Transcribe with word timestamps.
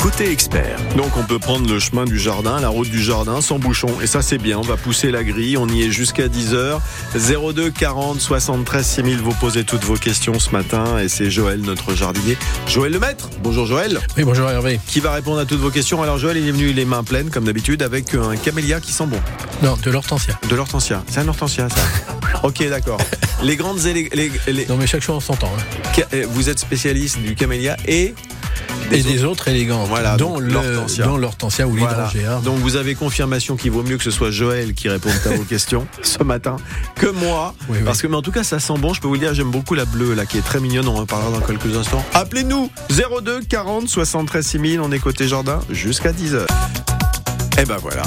Côté 0.00 0.30
expert. 0.30 0.78
Donc 0.96 1.16
on 1.16 1.24
peut 1.24 1.40
prendre 1.40 1.68
le 1.68 1.80
chemin 1.80 2.04
du 2.04 2.20
jardin, 2.20 2.60
la 2.60 2.68
route 2.68 2.88
du 2.88 3.02
jardin 3.02 3.40
sans 3.40 3.58
bouchon. 3.58 3.88
Et 4.00 4.06
ça 4.06 4.22
c'est 4.22 4.38
bien, 4.38 4.58
on 4.58 4.62
va 4.62 4.76
pousser 4.76 5.10
la 5.10 5.24
grille, 5.24 5.56
on 5.56 5.66
y 5.66 5.82
est 5.82 5.90
jusqu'à 5.90 6.28
10h. 6.28 6.78
02 7.52 7.70
40 7.70 8.20
73 8.20 8.86
6000, 8.86 9.18
vous 9.18 9.32
posez 9.34 9.64
toutes 9.64 9.82
vos 9.82 9.96
questions 9.96 10.38
ce 10.38 10.50
matin. 10.50 10.98
Et 11.00 11.08
c'est 11.08 11.32
Joël, 11.32 11.60
notre 11.62 11.96
jardinier. 11.96 12.36
Joël 12.68 12.92
le 12.92 13.00
maître, 13.00 13.28
bonjour 13.42 13.66
Joël. 13.66 13.98
Oui, 14.16 14.22
bonjour 14.22 14.48
Hervé. 14.48 14.78
Qui 14.86 15.00
va 15.00 15.12
répondre 15.12 15.40
à 15.40 15.44
toutes 15.46 15.60
vos 15.60 15.70
questions. 15.70 16.00
Alors 16.00 16.16
Joël, 16.18 16.36
il 16.36 16.46
est 16.46 16.52
venu 16.52 16.72
les 16.72 16.84
mains 16.84 17.02
pleines 17.02 17.30
comme 17.30 17.44
d'habitude 17.44 17.82
avec 17.82 18.14
un 18.14 18.36
camélia 18.36 18.78
qui 18.80 18.92
sent 18.92 19.06
bon. 19.06 19.18
Non, 19.64 19.76
de 19.82 19.90
l'hortensia. 19.90 20.38
De 20.48 20.54
l'hortensia, 20.54 21.02
c'est 21.10 21.18
un 21.18 21.26
hortensia 21.28 21.68
ça. 21.70 21.82
ok 22.44 22.68
d'accord. 22.68 22.98
Les 23.42 23.56
grandes 23.56 23.84
et 23.86 23.92
les, 24.14 24.30
les- 24.46 24.66
Non, 24.66 24.76
mais 24.76 24.86
chaque 24.86 25.02
chose 25.02 25.16
en 25.16 25.20
son 25.20 25.34
temps. 25.34 25.52
hein. 25.58 26.02
Euh, 26.14 26.24
Vous 26.30 26.48
êtes 26.48 26.60
spécialiste 26.60 27.18
du 27.18 27.34
camélia 27.34 27.76
et 27.88 28.14
Et 28.92 29.02
des 29.02 29.24
autres 29.24 29.48
élégantes, 29.48 29.88
Voilà, 29.88 30.16
dont 30.16 30.38
l'hortensia. 30.38 31.06
dont 31.06 31.16
l'hortensia 31.16 31.66
ou 31.66 31.74
Voilà. 31.76 32.10
l'hydrangea. 32.14 32.40
Donc 32.44 32.58
vous 32.58 32.76
avez 32.76 32.94
confirmation 32.94 33.56
qu'il 33.56 33.70
vaut 33.72 33.82
mieux 33.82 33.96
que 33.96 34.04
ce 34.04 34.10
soit 34.10 34.30
Joël 34.30 34.74
qui 34.74 34.88
réponde 34.88 35.12
à 35.24 35.30
vos 35.30 35.42
questions 35.48 35.86
ce 36.02 36.22
matin 36.22 36.56
que 36.94 37.06
moi. 37.06 37.54
Oui, 37.68 37.78
oui. 37.78 37.84
Parce 37.84 38.02
que 38.02 38.06
mais 38.06 38.16
en 38.16 38.22
tout 38.22 38.30
cas 38.32 38.44
ça 38.44 38.60
sent 38.60 38.74
bon. 38.78 38.92
Je 38.94 39.00
peux 39.00 39.08
vous 39.08 39.14
le 39.14 39.20
dire, 39.20 39.34
j'aime 39.34 39.50
beaucoup 39.50 39.74
la 39.74 39.84
bleue 39.86 40.14
là 40.14 40.26
qui 40.26 40.38
est 40.38 40.42
très 40.44 40.60
mignonne. 40.60 40.86
On 40.88 40.98
en 40.98 41.06
parlera 41.06 41.30
dans 41.30 41.44
quelques 41.44 41.76
instants. 41.76 42.04
Appelez-nous 42.14 42.70
02 42.90 43.40
40 43.48 43.88
73 43.88 44.46
6000. 44.46 44.80
On 44.80 44.92
est 44.92 44.98
côté 44.98 45.26
jardin 45.26 45.60
jusqu'à 45.70 46.12
10h. 46.12 46.46
Et 47.60 47.64
ben 47.64 47.76
voilà. 47.80 48.02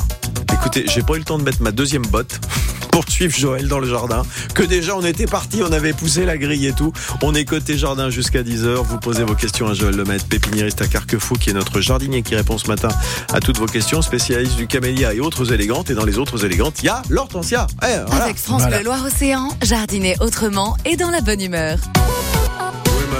Écoutez, 0.53 0.85
j'ai 0.87 1.01
pas 1.03 1.15
eu 1.15 1.19
le 1.19 1.23
temps 1.23 1.37
de 1.37 1.43
mettre 1.43 1.61
ma 1.61 1.71
deuxième 1.71 2.05
botte 2.05 2.39
pour 2.97 3.11
suivre 3.11 3.37
Joël 3.37 3.67
dans 3.67 3.77
le 3.77 3.87
jardin. 3.87 4.23
Que 4.55 4.63
déjà 4.63 4.95
on 4.95 5.05
était 5.05 5.27
parti, 5.27 5.61
on 5.61 5.71
avait 5.71 5.93
poussé 5.93 6.25
la 6.25 6.35
grille 6.35 6.65
et 6.65 6.73
tout. 6.73 6.91
On 7.21 7.35
est 7.35 7.45
côté 7.45 7.77
jardin 7.77 8.09
jusqu'à 8.09 8.41
10h. 8.41 8.73
Vous 8.83 8.97
posez 8.97 9.23
vos 9.23 9.35
questions 9.35 9.67
à 9.67 9.75
Joël 9.75 9.95
Lemaitre, 9.95 10.25
pépiniériste 10.25 10.81
à 10.81 10.87
Carquefou, 10.87 11.35
qui 11.35 11.51
est 11.51 11.53
notre 11.53 11.79
jardinier 11.79 12.23
qui 12.23 12.35
répond 12.35 12.57
ce 12.57 12.67
matin 12.67 12.89
à 13.31 13.39
toutes 13.39 13.59
vos 13.59 13.67
questions, 13.67 14.01
spécialiste 14.01 14.55
du 14.55 14.65
camélia 14.65 15.13
et 15.13 15.19
autres 15.19 15.53
élégantes. 15.53 15.91
Et 15.91 15.93
dans 15.93 16.05
les 16.05 16.17
autres 16.17 16.43
élégantes, 16.43 16.77
il 16.81 16.85
y 16.85 16.89
a 16.89 17.03
l'hortensia. 17.09 17.67
Eh, 17.83 17.85
voilà. 18.07 18.23
Avec 18.25 18.37
France 18.37 18.63
Voilà. 18.63 18.77
Bleu 18.77 18.85
Loire-Océan, 18.85 19.49
jardiner 19.61 20.15
autrement 20.19 20.75
et 20.83 20.97
dans 20.97 21.11
la 21.11 21.21
bonne 21.21 21.41
humeur. 21.41 21.77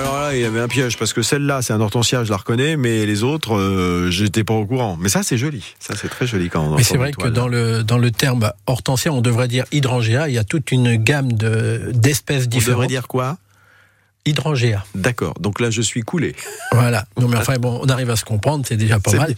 Alors 0.08 0.22
là, 0.22 0.33
il 0.36 0.39
y 0.41 0.45
avait 0.45 0.61
un 0.61 0.69
piège 0.69 0.97
parce 0.97 1.11
que 1.11 1.22
celle-là, 1.22 1.61
c'est 1.61 1.73
un 1.73 1.81
hortensia, 1.81 2.23
je 2.23 2.30
la 2.30 2.38
reconnais, 2.38 2.77
mais 2.77 3.05
les 3.05 3.23
autres, 3.23 3.58
euh, 3.58 4.09
j'étais 4.09 4.45
pas 4.45 4.53
au 4.53 4.66
courant. 4.66 4.97
Mais 5.02 5.09
ça, 5.09 5.22
c'est 5.22 5.38
joli. 5.38 5.75
Ça, 5.80 5.95
c'est 6.02 6.08
très 6.08 6.25
joli 6.25 6.47
quand 6.50 6.63
on 6.63 6.77
Mais 6.77 6.83
c'est 6.83 6.95
vrai 6.95 7.11
que 7.11 7.27
dans 7.27 7.50
le, 7.50 7.83
dans 7.83 7.97
le 7.97 8.09
terme 8.09 8.50
hortensia, 8.67 9.11
on 9.11 9.19
devrait 9.19 9.50
dire 9.50 9.66
hydrangea. 9.73 10.30
Il 10.30 10.33
y 10.33 10.38
a 10.38 10.45
toute 10.45 10.72
une 10.72 10.95
gamme 10.95 11.33
de- 11.33 11.91
d'espèces 11.94 12.45
On 12.45 12.47
différentes. 12.47 12.69
devrait 12.75 12.88
dire 12.88 13.09
quoi? 13.09 13.38
Hydrangea. 14.25 14.85
D'accord. 14.95 15.33
Donc 15.41 15.59
là, 15.59 15.69
je 15.72 15.81
suis 15.81 16.02
coulé. 16.03 16.35
Voilà. 16.72 17.03
Non, 17.19 17.28
mais 17.28 17.35
enfin, 17.35 17.55
bon, 17.59 17.78
on 17.83 17.89
arrive 17.89 18.09
à 18.09 18.16
se 18.16 18.23
comprendre, 18.23 18.63
c'est 18.66 18.78
déjà 18.78 19.02
pas 19.02 19.11
mal. 19.11 19.35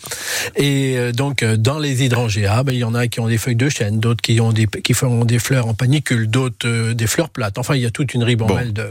Et 0.56 0.98
euh, 1.00 1.12
donc, 1.12 1.42
euh, 1.42 1.58
dans 1.58 1.80
les 1.80 2.04
hydrangea, 2.04 2.62
ben, 2.64 2.74
il 2.74 2.80
y 2.80 2.84
en 2.84 2.94
a 2.94 3.08
qui 3.08 3.20
ont 3.20 3.28
des 3.28 3.40
feuilles 3.40 3.56
de 3.56 3.70
chêne, 3.70 4.00
d'autres 4.00 4.22
qui 4.22 4.40
ont 4.40 4.52
des, 4.54 4.68
qui 4.68 4.94
font 4.94 5.26
des 5.26 5.40
fleurs 5.40 5.66
en 5.68 5.74
panicule, 5.74 6.28
d'autres 6.30 6.68
euh, 6.68 6.94
des 6.94 7.08
fleurs 7.08 7.30
plates. 7.30 7.58
Enfin, 7.58 7.74
il 7.76 7.82
y 7.82 7.86
a 7.88 7.92
toute 7.92 8.14
une 8.14 8.24
ribambelle 8.24 8.72
de, 8.74 8.88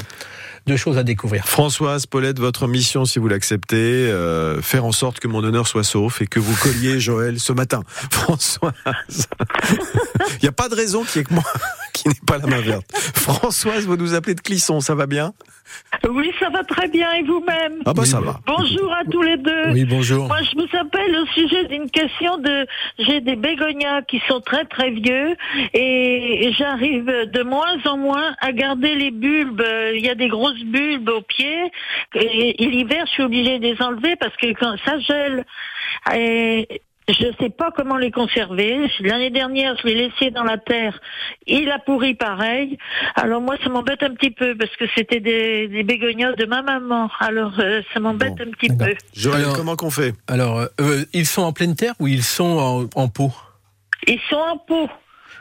de 0.68 0.76
choses 0.76 0.98
à 0.98 1.02
découvrir. 1.02 1.46
Françoise, 1.46 2.06
Paulette, 2.06 2.38
votre 2.38 2.68
mission, 2.68 3.04
si 3.04 3.18
vous 3.18 3.26
l'acceptez, 3.26 3.76
euh, 3.76 4.62
faire 4.62 4.84
en 4.84 4.92
sorte 4.92 5.18
que 5.18 5.26
mon 5.26 5.42
honneur 5.42 5.66
soit 5.66 5.82
sauf 5.82 6.22
et 6.22 6.26
que 6.26 6.38
vous 6.38 6.54
colliez 6.54 7.00
Joël 7.08 7.40
ce 7.40 7.52
matin. 7.52 7.82
Françoise. 8.12 8.74
Il 10.30 10.42
n'y 10.42 10.48
a 10.48 10.52
pas 10.52 10.68
de 10.68 10.74
raison 10.74 11.02
qui 11.04 11.20
est 11.20 11.24
que 11.24 11.34
moi 11.34 11.44
qui 11.92 12.08
n'ai 12.08 12.14
pas 12.26 12.38
la 12.38 12.46
main 12.46 12.60
verte. 12.60 12.86
Françoise, 12.94 13.86
vous 13.86 13.96
nous 13.96 14.14
appelez 14.14 14.34
de 14.34 14.40
Clisson, 14.40 14.80
ça 14.80 14.94
va 14.94 15.06
bien? 15.06 15.32
Oui, 16.08 16.32
ça 16.38 16.48
va 16.50 16.62
très 16.64 16.88
bien 16.88 17.12
et 17.12 17.22
vous-même 17.22 17.82
Ah 17.86 17.92
bah 17.92 18.02
Oui, 18.02 18.06
ça 18.06 18.20
va. 18.20 18.40
Bonjour 18.46 18.92
à 18.92 19.04
tous 19.04 19.22
les 19.22 19.36
deux. 19.36 19.70
Oui, 19.72 19.84
bonjour. 19.84 20.26
Moi, 20.26 20.38
je 20.42 20.54
vous 20.56 20.76
appelle 20.76 21.16
au 21.16 21.26
sujet 21.26 21.64
d'une 21.66 21.90
question 21.90 22.38
de. 22.38 22.66
J'ai 22.98 23.20
des 23.20 23.36
bégonias 23.36 24.02
qui 24.02 24.20
sont 24.28 24.40
très 24.40 24.64
très 24.64 24.90
vieux 24.90 25.36
et 25.74 26.50
j'arrive 26.56 27.06
de 27.06 27.42
moins 27.42 27.76
en 27.84 27.96
moins 27.96 28.34
à 28.40 28.52
garder 28.52 28.94
les 28.94 29.10
bulbes. 29.10 29.62
Il 29.94 30.04
y 30.04 30.10
a 30.10 30.14
des 30.14 30.28
grosses 30.28 30.62
bulbes 30.64 31.08
au 31.08 31.22
pied 31.22 31.70
et, 32.14 32.62
et 32.64 32.66
l'hiver, 32.66 33.04
je 33.06 33.12
suis 33.12 33.22
obligée 33.22 33.58
de 33.58 33.64
les 33.64 33.82
enlever 33.82 34.16
parce 34.16 34.36
que 34.36 34.46
quand 34.52 34.76
ça 34.84 34.98
gèle. 34.98 35.44
Et 36.14 36.80
je 37.14 37.26
ne 37.26 37.32
sais 37.40 37.50
pas 37.50 37.70
comment 37.70 37.96
les 37.96 38.10
conserver. 38.10 38.90
L'année 39.00 39.30
dernière, 39.30 39.76
je 39.80 39.86
l'ai 39.86 39.94
laissé 39.94 40.30
dans 40.30 40.44
la 40.44 40.58
terre. 40.58 40.98
Il 41.46 41.70
a 41.70 41.78
pourri 41.78 42.14
pareil. 42.14 42.78
Alors 43.14 43.40
moi, 43.40 43.56
ça 43.62 43.68
m'embête 43.70 44.02
un 44.02 44.10
petit 44.14 44.30
peu 44.30 44.56
parce 44.56 44.74
que 44.76 44.84
c'était 44.96 45.20
des, 45.20 45.68
des 45.68 45.82
bégonias 45.82 46.32
de 46.32 46.44
ma 46.46 46.62
maman. 46.62 47.10
Alors 47.20 47.52
euh, 47.58 47.82
ça 47.94 48.00
m'embête 48.00 48.34
Bon, 48.36 48.44
un 48.44 48.50
petit 48.50 48.68
peu. 48.76 48.94
Joël, 49.14 49.42
Alors- 49.42 49.56
comment 49.56 49.76
qu'on 49.76 49.90
fait 49.90 50.14
Alors, 50.26 50.58
euh, 50.80 51.04
ils 51.12 51.26
sont 51.26 51.42
en 51.42 51.52
pleine 51.52 51.74
terre 51.76 51.94
ou 52.00 52.06
ils 52.08 52.22
sont 52.22 52.88
en, 52.94 53.00
en 53.00 53.08
pot? 53.08 53.32
Ils 54.06 54.20
sont 54.28 54.36
en 54.36 54.58
pot. 54.58 54.88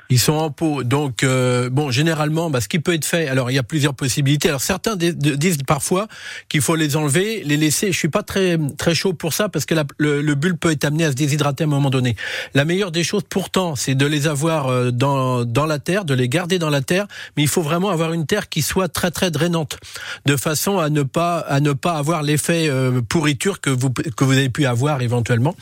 Ils 0.10 0.20
sont 0.20 0.34
en 0.34 0.52
pot. 0.52 0.84
Donc, 0.84 1.24
euh, 1.24 1.70
bon, 1.70 1.92
généralement, 1.92 2.50
bah, 2.50 2.62
ce 2.62 2.68
qui 2.68 2.80
peut 2.80 2.94
être 2.94 3.06
fait, 3.06 3.28
alors 3.28 3.52
il 3.52 3.56
y 3.56 3.60
a 3.60 3.64
plusieurs 3.64 3.94
possibilités. 3.94 4.50
Alors, 4.50 4.62
certains 4.62 4.96
disent 4.96 5.64
parfois 5.66 6.08
qu'il 6.50 6.62
faut 6.62 6.76
les 6.76 6.96
enlever, 6.96 7.44
les 7.44 7.58
laisser. 7.58 7.92
Je 7.92 7.98
suis 7.98 8.08
pas 8.10 8.24
très 8.24 8.58
très 8.78 8.96
chaud 8.96 9.14
pour 9.14 9.34
ça 9.34 9.50
parce 9.50 9.66
que 9.66 9.76
le, 9.98 10.22
le 10.22 10.36
bulbe 10.36 10.58
peut 10.58 10.72
être 10.72 10.86
amené 10.86 11.06
à 11.06 11.12
se 11.12 11.16
déshydrater 11.16 11.64
à 11.64 11.68
un 11.68 11.70
moment 11.70 11.90
donné. 11.90 12.16
La 12.54 12.66
meilleure 12.66 12.92
des 12.92 13.04
choses, 13.04 13.24
pourtant, 13.30 13.76
c'est 13.76 13.96
de 13.96 14.06
les 14.06 14.28
avoir 14.28 14.68
euh, 14.68 14.92
dans 14.92 15.46
dans 15.46 15.66
la 15.66 15.80
terre, 15.80 16.06
de 16.06 16.14
les 16.14 16.30
garder 16.30 16.60
dans 16.60 16.70
la 16.70 16.82
terre. 16.82 17.08
Mais 17.36 17.44
il 17.44 17.50
faut 17.50 17.62
vraiment 17.62 17.90
avoir 17.90 18.14
une 18.14 18.26
terre 18.26 18.50
qui 18.50 18.62
soit 18.62 18.88
très 18.88 19.12
très 19.12 19.32
drainante, 19.32 19.78
de 20.26 20.36
façon 20.36 20.80
à 20.80 20.90
ne 20.90 21.04
pas 21.04 21.40
à 21.40 21.60
ne 21.60 21.74
pas 21.74 21.94
avoir 21.94 22.24
l'effet 22.24 22.70
euh, 22.70 23.02
pourriture 23.02 23.62
que 23.62 23.70
vous 23.70 23.90
que 23.92 24.24
vous 24.24 24.34
avez 24.34 24.50
pu 24.50 24.66
avoir 24.66 25.02
éventuellement. 25.02 25.56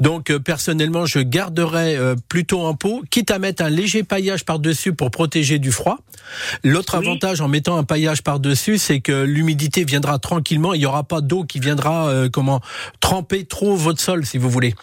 Donc 0.00 0.30
euh, 0.30 0.38
personnellement, 0.38 1.06
je 1.06 1.18
garderais 1.18 1.98
plutôt 2.28 2.62
en 2.62 2.74
pot, 2.74 3.02
quitte 3.10 3.30
à 3.30 3.38
mettre 3.38 3.62
un 3.62 3.70
léger 3.74 4.02
paillage 4.02 4.44
par-dessus 4.44 4.92
pour 4.92 5.10
protéger 5.10 5.58
du 5.58 5.72
froid. 5.72 5.98
L'autre 6.62 6.98
Oui. 6.98 7.06
avantage 7.06 7.40
en 7.40 7.48
mettant 7.48 7.76
un 7.76 7.84
paillage 7.84 8.22
par-dessus, 8.22 8.78
c'est 8.78 9.00
que 9.00 9.24
l'humidité 9.24 9.84
viendra 9.84 10.18
tranquillement, 10.18 10.72
il 10.72 10.80
n'y 10.80 10.86
aura 10.86 11.04
pas 11.04 11.20
d'eau 11.20 11.44
qui 11.44 11.60
viendra 11.60 12.08
euh, 12.08 12.28
comment 12.30 12.60
tremper 13.00 13.44
trop 13.44 13.76
votre 13.76 14.00
sol 14.00 14.24
si 14.24 14.38
vous 14.38 14.48
voulez. 14.48 14.74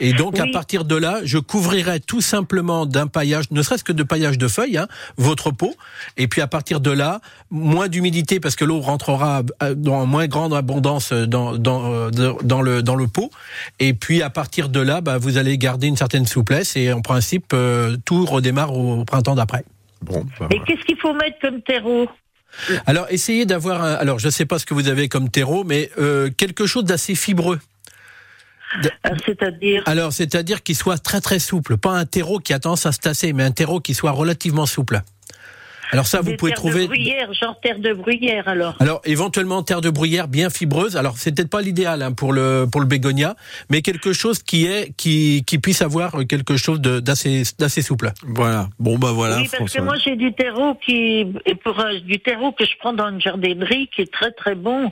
Et 0.00 0.12
donc 0.12 0.38
à 0.40 0.46
partir 0.52 0.84
de 0.84 0.96
là, 0.96 1.20
je 1.24 1.38
couvrirai 1.38 2.00
tout 2.00 2.20
simplement 2.20 2.86
d'un 2.86 3.06
paillage, 3.06 3.44
ne 3.50 3.62
serait-ce 3.62 3.84
que 3.84 3.92
de 3.92 4.02
paillage 4.02 4.38
de 4.38 4.48
feuilles, 4.48 4.76
hein, 4.78 4.88
votre 5.16 5.50
pot. 5.50 5.74
Et 6.16 6.26
puis 6.28 6.40
à 6.40 6.46
partir 6.46 6.80
de 6.80 6.90
là, 6.90 7.20
moins 7.50 7.88
d'humidité 7.88 8.40
parce 8.40 8.56
que 8.56 8.64
l'eau 8.64 8.80
rentrera 8.80 9.42
euh, 9.62 9.74
dans 9.74 10.04
moins 10.06 10.26
grande 10.26 10.54
abondance 10.54 11.12
dans 11.12 11.56
dans 11.56 11.92
euh, 11.92 12.10
dans 12.42 12.60
le 12.62 12.82
dans 12.82 12.94
le 12.96 13.06
pot. 13.06 13.30
Et 13.78 13.94
puis 13.94 14.22
à 14.22 14.30
partir 14.30 14.68
de 14.68 14.80
là, 14.80 15.00
bah, 15.00 15.18
vous 15.18 15.36
allez 15.38 15.56
garder 15.58 15.86
une 15.86 15.96
certaine 15.96 16.26
souplesse 16.26 16.76
et 16.76 16.92
en 16.92 17.00
principe 17.00 17.52
euh, 17.54 17.96
tout 18.04 18.26
redémarre 18.38 18.74
au 18.74 19.04
printemps 19.04 19.34
d'après. 19.34 19.64
Bon, 20.02 20.24
bah, 20.38 20.48
Et 20.50 20.60
qu'est-ce 20.60 20.84
qu'il 20.84 20.98
faut 20.98 21.12
mettre 21.12 21.38
comme 21.40 21.60
terreau 21.62 22.08
Alors 22.86 23.06
essayez 23.10 23.46
d'avoir 23.46 23.82
un. 23.82 23.94
Alors 23.94 24.18
je 24.18 24.28
sais 24.28 24.46
pas 24.46 24.58
ce 24.58 24.66
que 24.66 24.74
vous 24.74 24.88
avez 24.88 25.08
comme 25.08 25.28
terreau, 25.28 25.64
mais 25.64 25.90
euh, 25.98 26.30
quelque 26.30 26.66
chose 26.66 26.84
d'assez 26.84 27.14
fibreux. 27.14 27.58
Ah, 29.02 29.10
C'est-à-dire 29.24 29.82
Alors 29.86 30.12
c'est-à-dire 30.12 30.62
qu'il 30.62 30.76
soit 30.76 30.98
très 30.98 31.20
très 31.20 31.38
souple, 31.38 31.76
pas 31.78 31.92
un 31.92 32.04
terreau 32.04 32.38
qui 32.38 32.52
a 32.52 32.58
tendance 32.58 32.86
à 32.86 32.92
se 32.92 32.98
tasser, 32.98 33.32
mais 33.32 33.42
un 33.42 33.50
terreau 33.50 33.80
qui 33.80 33.94
soit 33.94 34.12
relativement 34.12 34.66
souple. 34.66 35.02
Alors 35.92 36.06
ça, 36.06 36.20
vous 36.20 36.30
des 36.30 36.36
pouvez 36.36 36.52
terres 36.52 36.58
trouver. 36.60 36.82
de 36.82 36.86
bruyère, 36.88 37.32
genre 37.34 37.58
terre 37.60 37.78
de 37.78 37.92
bruyère 37.92 38.46
alors. 38.48 38.74
Alors 38.80 39.00
éventuellement 39.04 39.62
terre 39.62 39.80
de 39.80 39.90
bruyère 39.90 40.28
bien 40.28 40.50
fibreuse. 40.50 40.96
Alors 40.96 41.16
c'est 41.18 41.34
peut-être 41.34 41.50
pas 41.50 41.62
l'idéal 41.62 42.02
hein, 42.02 42.12
pour 42.12 42.32
le 42.32 42.66
pour 42.70 42.80
le 42.80 42.86
bégonia, 42.86 43.36
mais 43.70 43.82
quelque 43.82 44.12
chose 44.12 44.42
qui 44.42 44.66
est 44.66 44.92
qui 44.96 45.44
qui 45.46 45.58
puisse 45.58 45.82
avoir 45.82 46.12
quelque 46.28 46.56
chose 46.56 46.80
de- 46.80 47.00
d'assez 47.00 47.42
d'assez 47.58 47.82
souple. 47.82 48.12
voilà. 48.24 48.68
Bon 48.78 48.98
bah 48.98 49.12
voilà, 49.12 49.36
oui, 49.36 49.44
parce 49.44 49.56
François. 49.56 49.80
que 49.80 49.84
moi 49.84 49.94
j'ai 50.04 50.16
du 50.16 50.32
terreau 50.34 50.74
qui 50.84 51.26
et 51.46 51.54
pour 51.54 51.78
euh, 51.80 51.98
du 52.00 52.18
terreau 52.20 52.52
que 52.52 52.64
je 52.64 52.72
prends 52.78 52.92
dans 52.92 53.08
une 53.08 53.20
jardinerie 53.20 53.88
qui 53.94 54.02
est 54.02 54.12
très 54.12 54.30
très 54.32 54.54
bon 54.54 54.90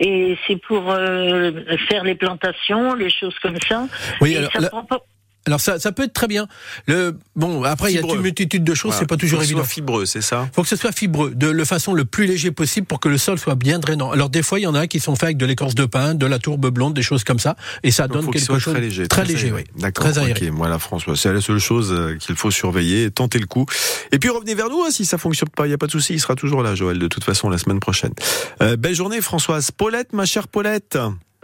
et 0.00 0.36
c'est 0.46 0.56
pour 0.56 0.90
euh, 0.90 1.52
faire 1.88 2.04
les 2.04 2.14
plantations, 2.14 2.94
les 2.94 3.10
choses 3.10 3.34
comme 3.42 3.56
ça. 3.68 3.86
Oui, 4.20 4.32
et 4.32 4.36
alors, 4.38 4.52
ça 4.52 4.60
là- 4.60 4.68
prend 4.70 4.84
pas. 4.84 5.00
Alors 5.46 5.60
ça 5.60 5.78
ça 5.78 5.92
peut 5.92 6.02
être 6.04 6.12
très 6.12 6.26
bien. 6.26 6.46
Le 6.86 7.16
bon 7.34 7.62
après 7.64 7.90
il 7.90 7.94
y 7.94 7.98
a 7.98 8.02
une 8.02 8.20
multitude 8.20 8.64
de 8.64 8.74
choses, 8.74 8.90
Voilà. 8.90 8.98
c'est 9.00 9.06
pas 9.06 9.16
toujours 9.16 9.38
Faut 9.38 9.42
que 9.42 9.46
ce 9.46 9.52
évident. 9.52 9.64
soit 9.64 9.72
fibreux, 9.72 10.04
c'est 10.06 10.20
ça? 10.20 10.48
Faut 10.52 10.62
que 10.62 10.68
ce 10.68 10.76
soit 10.76 10.92
fibreux, 10.92 11.30
de 11.34 11.48
la 11.48 11.64
façon 11.64 11.94
le 11.94 12.04
plus 12.04 12.26
léger 12.26 12.50
possible 12.50 12.86
pour 12.86 13.00
que 13.00 13.08
le 13.08 13.16
sol 13.16 13.38
soit 13.38 13.54
bien 13.54 13.78
drainant. 13.78 14.10
Alors 14.10 14.28
des 14.28 14.42
fois, 14.42 14.58
il 14.58 14.62
y 14.62 14.66
en 14.66 14.74
a 14.74 14.86
qui 14.86 15.00
sont 15.00 15.14
faits 15.14 15.24
avec 15.24 15.36
de 15.38 15.46
l'écorce 15.46 15.74
de 15.74 15.86
pin, 15.86 16.14
de 16.14 16.26
la 16.26 16.38
tourbe 16.38 16.68
blonde, 16.70 16.92
des 16.94 17.02
choses 17.02 17.24
comme 17.24 17.38
ça, 17.38 17.56
et 17.82 17.90
ça 17.90 18.08
Donc, 18.08 18.22
donne 18.24 18.30
quelque 18.32 18.44
soit 18.44 18.58
chose 18.58 18.74
très 18.74 18.82
léger. 18.82 19.08
très 19.08 19.24
léger, 19.24 19.50
oui. 19.52 19.64
D'accord. 19.78 20.04
Très 20.04 20.18
aéré. 20.18 20.48
Ok, 20.50 20.54
voilà 20.56 20.78
François, 20.78 21.16
c'est 21.16 21.32
la 21.32 21.40
seule 21.40 21.58
chose 21.60 21.92
euh, 21.92 22.16
qu'il 22.16 22.36
faut 22.36 22.50
surveiller, 22.50 23.10
tenter 23.10 23.38
le 23.38 23.46
coup. 23.46 23.64
Et 24.12 24.18
puis 24.18 24.28
revenez 24.28 24.54
vers 24.54 24.68
nous 24.68 24.82
hein, 24.82 24.90
si 24.90 25.06
ça 25.06 25.16
fonctionne 25.16 25.48
pas, 25.48 25.66
il 25.66 25.70
y 25.70 25.74
a 25.74 25.78
pas 25.78 25.86
de 25.86 25.92
souci, 25.92 26.12
il 26.14 26.20
sera 26.20 26.34
toujours 26.34 26.62
là 26.62 26.74
Joël 26.74 26.98
de 26.98 27.08
toute 27.08 27.24
façon 27.24 27.48
la 27.48 27.56
semaine 27.58 27.80
prochaine. 27.80 28.12
Euh, 28.60 28.76
belle 28.76 28.94
journée 28.94 29.20
Françoise. 29.22 29.70
Paulette, 29.70 30.12
ma 30.12 30.26
chère 30.26 30.46
Paulette, 30.48 30.98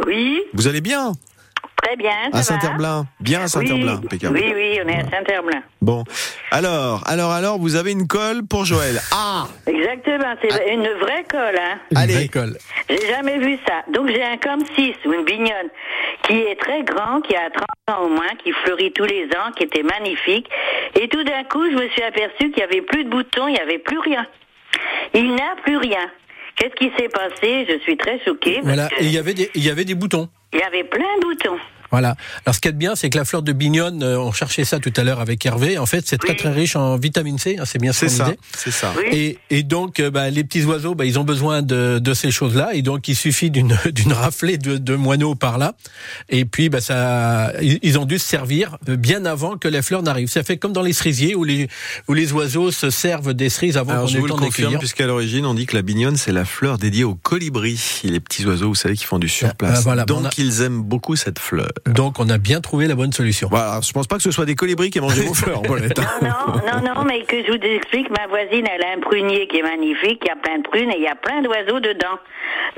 Oui, 0.06 0.40
vous 0.52 0.66
allez 0.66 0.80
bien? 0.82 1.12
Très 1.94 1.96
bien. 1.96 2.30
Ça 2.32 2.38
À 2.38 2.42
Saint-Herblain. 2.42 3.06
Bien 3.20 3.42
à 3.42 3.48
Saint-Herblain, 3.48 3.98
oui. 4.00 4.06
impeccable. 4.06 4.38
oui, 4.38 4.52
oui, 4.54 4.80
on 4.84 4.88
est 4.88 5.00
à 5.00 5.10
Saint-Herblain. 5.10 5.62
Bon. 5.80 6.04
Alors, 6.50 7.02
alors, 7.06 7.30
alors, 7.32 7.58
vous 7.58 7.76
avez 7.76 7.92
une 7.92 8.06
colle 8.06 8.46
pour 8.46 8.64
Joël. 8.64 9.00
Ah 9.12 9.46
Exactement, 9.66 10.34
c'est 10.42 10.72
une 10.72 10.88
vraie 11.00 11.24
colle. 11.30 11.58
Hein. 11.58 11.78
Une 11.90 11.96
Allez. 11.98 12.14
vraie 12.14 12.28
colle. 12.28 12.56
J'ai 12.88 13.06
jamais 13.08 13.38
vu 13.38 13.58
ça. 13.66 13.82
Donc 13.92 14.08
j'ai 14.08 14.22
un 14.22 14.36
comme 14.38 14.64
6 14.76 14.94
ou 15.06 15.12
une 15.12 15.24
bignonne 15.24 15.68
qui 16.26 16.34
est 16.34 16.58
très 16.60 16.82
grand, 16.84 17.20
qui 17.20 17.34
a 17.36 17.50
30 17.50 17.98
ans 17.98 18.04
au 18.04 18.08
moins, 18.08 18.30
qui 18.42 18.52
fleurit 18.64 18.92
tous 18.92 19.04
les 19.04 19.24
ans, 19.36 19.52
qui 19.56 19.64
était 19.64 19.82
magnifique. 19.82 20.48
Et 21.00 21.08
tout 21.08 21.22
d'un 21.24 21.44
coup, 21.44 21.64
je 21.70 21.76
me 21.76 21.88
suis 21.90 22.02
aperçu 22.02 22.50
qu'il 22.50 22.58
y 22.58 22.62
avait 22.62 22.82
plus 22.82 23.04
de 23.04 23.10
boutons, 23.10 23.46
il 23.48 23.52
n'y 23.54 23.60
avait 23.60 23.78
plus 23.78 23.98
rien. 23.98 24.26
Il 25.12 25.34
n'a 25.34 25.54
plus 25.64 25.76
rien. 25.76 26.10
Qu'est-ce 26.56 26.74
qui 26.76 26.90
s'est 26.96 27.08
passé? 27.08 27.66
Je 27.68 27.78
suis 27.80 27.96
très 27.96 28.20
choquée. 28.24 28.60
Voilà. 28.62 28.88
que 28.88 29.02
Et 29.02 29.06
il 29.06 29.10
y 29.12 29.18
avait 29.18 29.34
des, 29.34 29.50
il 29.54 29.64
y 29.64 29.70
avait 29.70 29.84
des 29.84 29.94
boutons. 29.94 30.28
il 30.52 30.60
y 30.60 30.62
avait 30.62 30.84
plein 30.84 31.16
de 31.20 31.26
boutons. 31.26 31.58
Voilà. 31.94 32.16
Alors 32.44 32.54
ce 32.54 32.60
qui 32.60 32.68
est 32.68 32.72
bien, 32.72 32.94
c'est 32.96 33.08
que 33.10 33.16
la 33.18 33.24
fleur 33.24 33.42
de 33.42 33.52
bignonne, 33.52 34.02
euh, 34.02 34.18
on 34.18 34.32
cherchait 34.32 34.64
ça 34.64 34.78
tout 34.80 34.92
à 34.96 35.04
l'heure 35.04 35.20
avec 35.20 35.44
Hervé. 35.46 35.78
En 35.78 35.86
fait, 35.86 36.04
c'est 36.06 36.18
très 36.18 36.30
Oui. 36.30 36.36
très 36.36 36.50
riche 36.50 36.76
en 36.76 36.96
vitamine 36.96 37.38
C. 37.38 37.56
hein, 37.58 37.64
c'est 37.66 37.78
bien 37.80 37.92
ce 37.92 38.08
ça, 38.08 38.32
c'est 38.56 38.70
ça. 38.70 38.92
Oui. 38.96 39.04
Et, 39.16 39.38
et 39.50 39.62
donc, 39.62 40.00
euh, 40.00 40.10
bah, 40.10 40.30
les 40.30 40.44
petits 40.44 40.64
oiseaux, 40.64 40.94
bah, 40.94 41.04
ils 41.04 41.18
ont 41.18 41.24
besoin 41.24 41.62
de, 41.62 41.98
de 41.98 42.14
ces 42.14 42.30
choses-là, 42.30 42.70
et 42.74 42.82
donc 42.82 43.06
il 43.08 43.14
suffit 43.16 43.50
d'une 43.50 43.76
d'une 43.92 44.12
raflée 44.12 44.58
de, 44.58 44.76
de 44.76 44.94
moineaux 44.96 45.34
par 45.34 45.58
là, 45.58 45.74
et 46.28 46.44
puis 46.44 46.68
bah, 46.68 46.80
ça, 46.80 47.52
ils 47.62 47.98
ont 47.98 48.04
dû 48.06 48.18
se 48.18 48.26
servir 48.26 48.76
bien 48.88 49.24
avant 49.24 49.56
que 49.56 49.68
les 49.68 49.82
fleurs 49.82 50.02
n'arrivent. 50.02 50.28
Ça 50.28 50.42
fait 50.42 50.56
comme 50.56 50.72
dans 50.72 50.82
les 50.82 50.92
cerisiers 50.92 51.34
où 51.34 51.44
les 51.44 51.68
où 52.08 52.14
les 52.14 52.32
oiseaux 52.32 52.70
se 52.70 52.90
servent 52.90 53.34
des 53.34 53.48
cerises 53.48 53.76
avant 53.76 53.92
Alors 53.92 54.04
qu'on 54.04 54.08
je 54.10 54.16
ait 54.16 54.20
vous 54.20 54.26
le 54.26 54.32
temps 54.32 54.38
confirme 54.38 54.78
puisqu'à 54.78 55.06
l'origine 55.06 55.46
on 55.46 55.54
dit 55.54 55.66
que 55.66 55.76
la 55.76 55.82
bignonne 55.82 56.16
c'est 56.16 56.32
la 56.32 56.44
fleur 56.44 56.78
dédiée 56.78 57.04
aux 57.04 57.14
colibris, 57.14 58.00
les 58.04 58.20
petits 58.20 58.44
oiseaux 58.46 58.68
vous 58.68 58.74
savez 58.74 58.96
qui 58.96 59.04
font 59.04 59.18
du 59.18 59.28
surplace. 59.28 59.78
Ah, 59.78 59.80
voilà, 59.82 60.04
Donc 60.04 60.26
a- 60.26 60.30
ils 60.38 60.62
aiment 60.62 60.82
beaucoup 60.82 61.16
cette 61.16 61.38
fleur. 61.38 61.68
Donc 61.86 62.18
on 62.18 62.28
a 62.30 62.38
bien 62.38 62.60
trouvé 62.60 62.86
la 62.86 62.94
bonne 62.94 63.12
solution. 63.12 63.48
Voilà, 63.50 63.80
je 63.82 63.92
pense 63.92 64.06
pas 64.06 64.16
que 64.16 64.22
ce 64.22 64.30
soit 64.30 64.46
des 64.46 64.54
colibris 64.54 64.90
qui 64.90 64.98
aient 64.98 65.02
mangé 65.02 65.22
vos 65.22 65.34
fleurs, 65.34 65.62
Paulette. 65.62 66.00
Non, 66.22 66.30
non, 66.82 66.94
non, 66.94 67.04
mais 67.04 67.22
que 67.24 67.36
je 67.44 67.48
vous 67.52 67.58
explique, 67.62 68.08
ma 68.10 68.26
voisine, 68.28 68.66
elle 68.72 68.82
a 68.82 68.96
un 68.96 69.00
prunier 69.00 69.46
qui 69.48 69.58
est 69.58 69.62
magnifique, 69.62 70.20
il 70.22 70.28
y 70.28 70.30
a 70.30 70.36
plein 70.36 70.58
de 70.58 70.62
prunes 70.62 70.90
et 70.90 70.96
il 70.96 71.02
y 71.02 71.06
a 71.08 71.14
plein 71.14 71.42
d'oiseaux 71.42 71.80
dedans. 71.80 72.18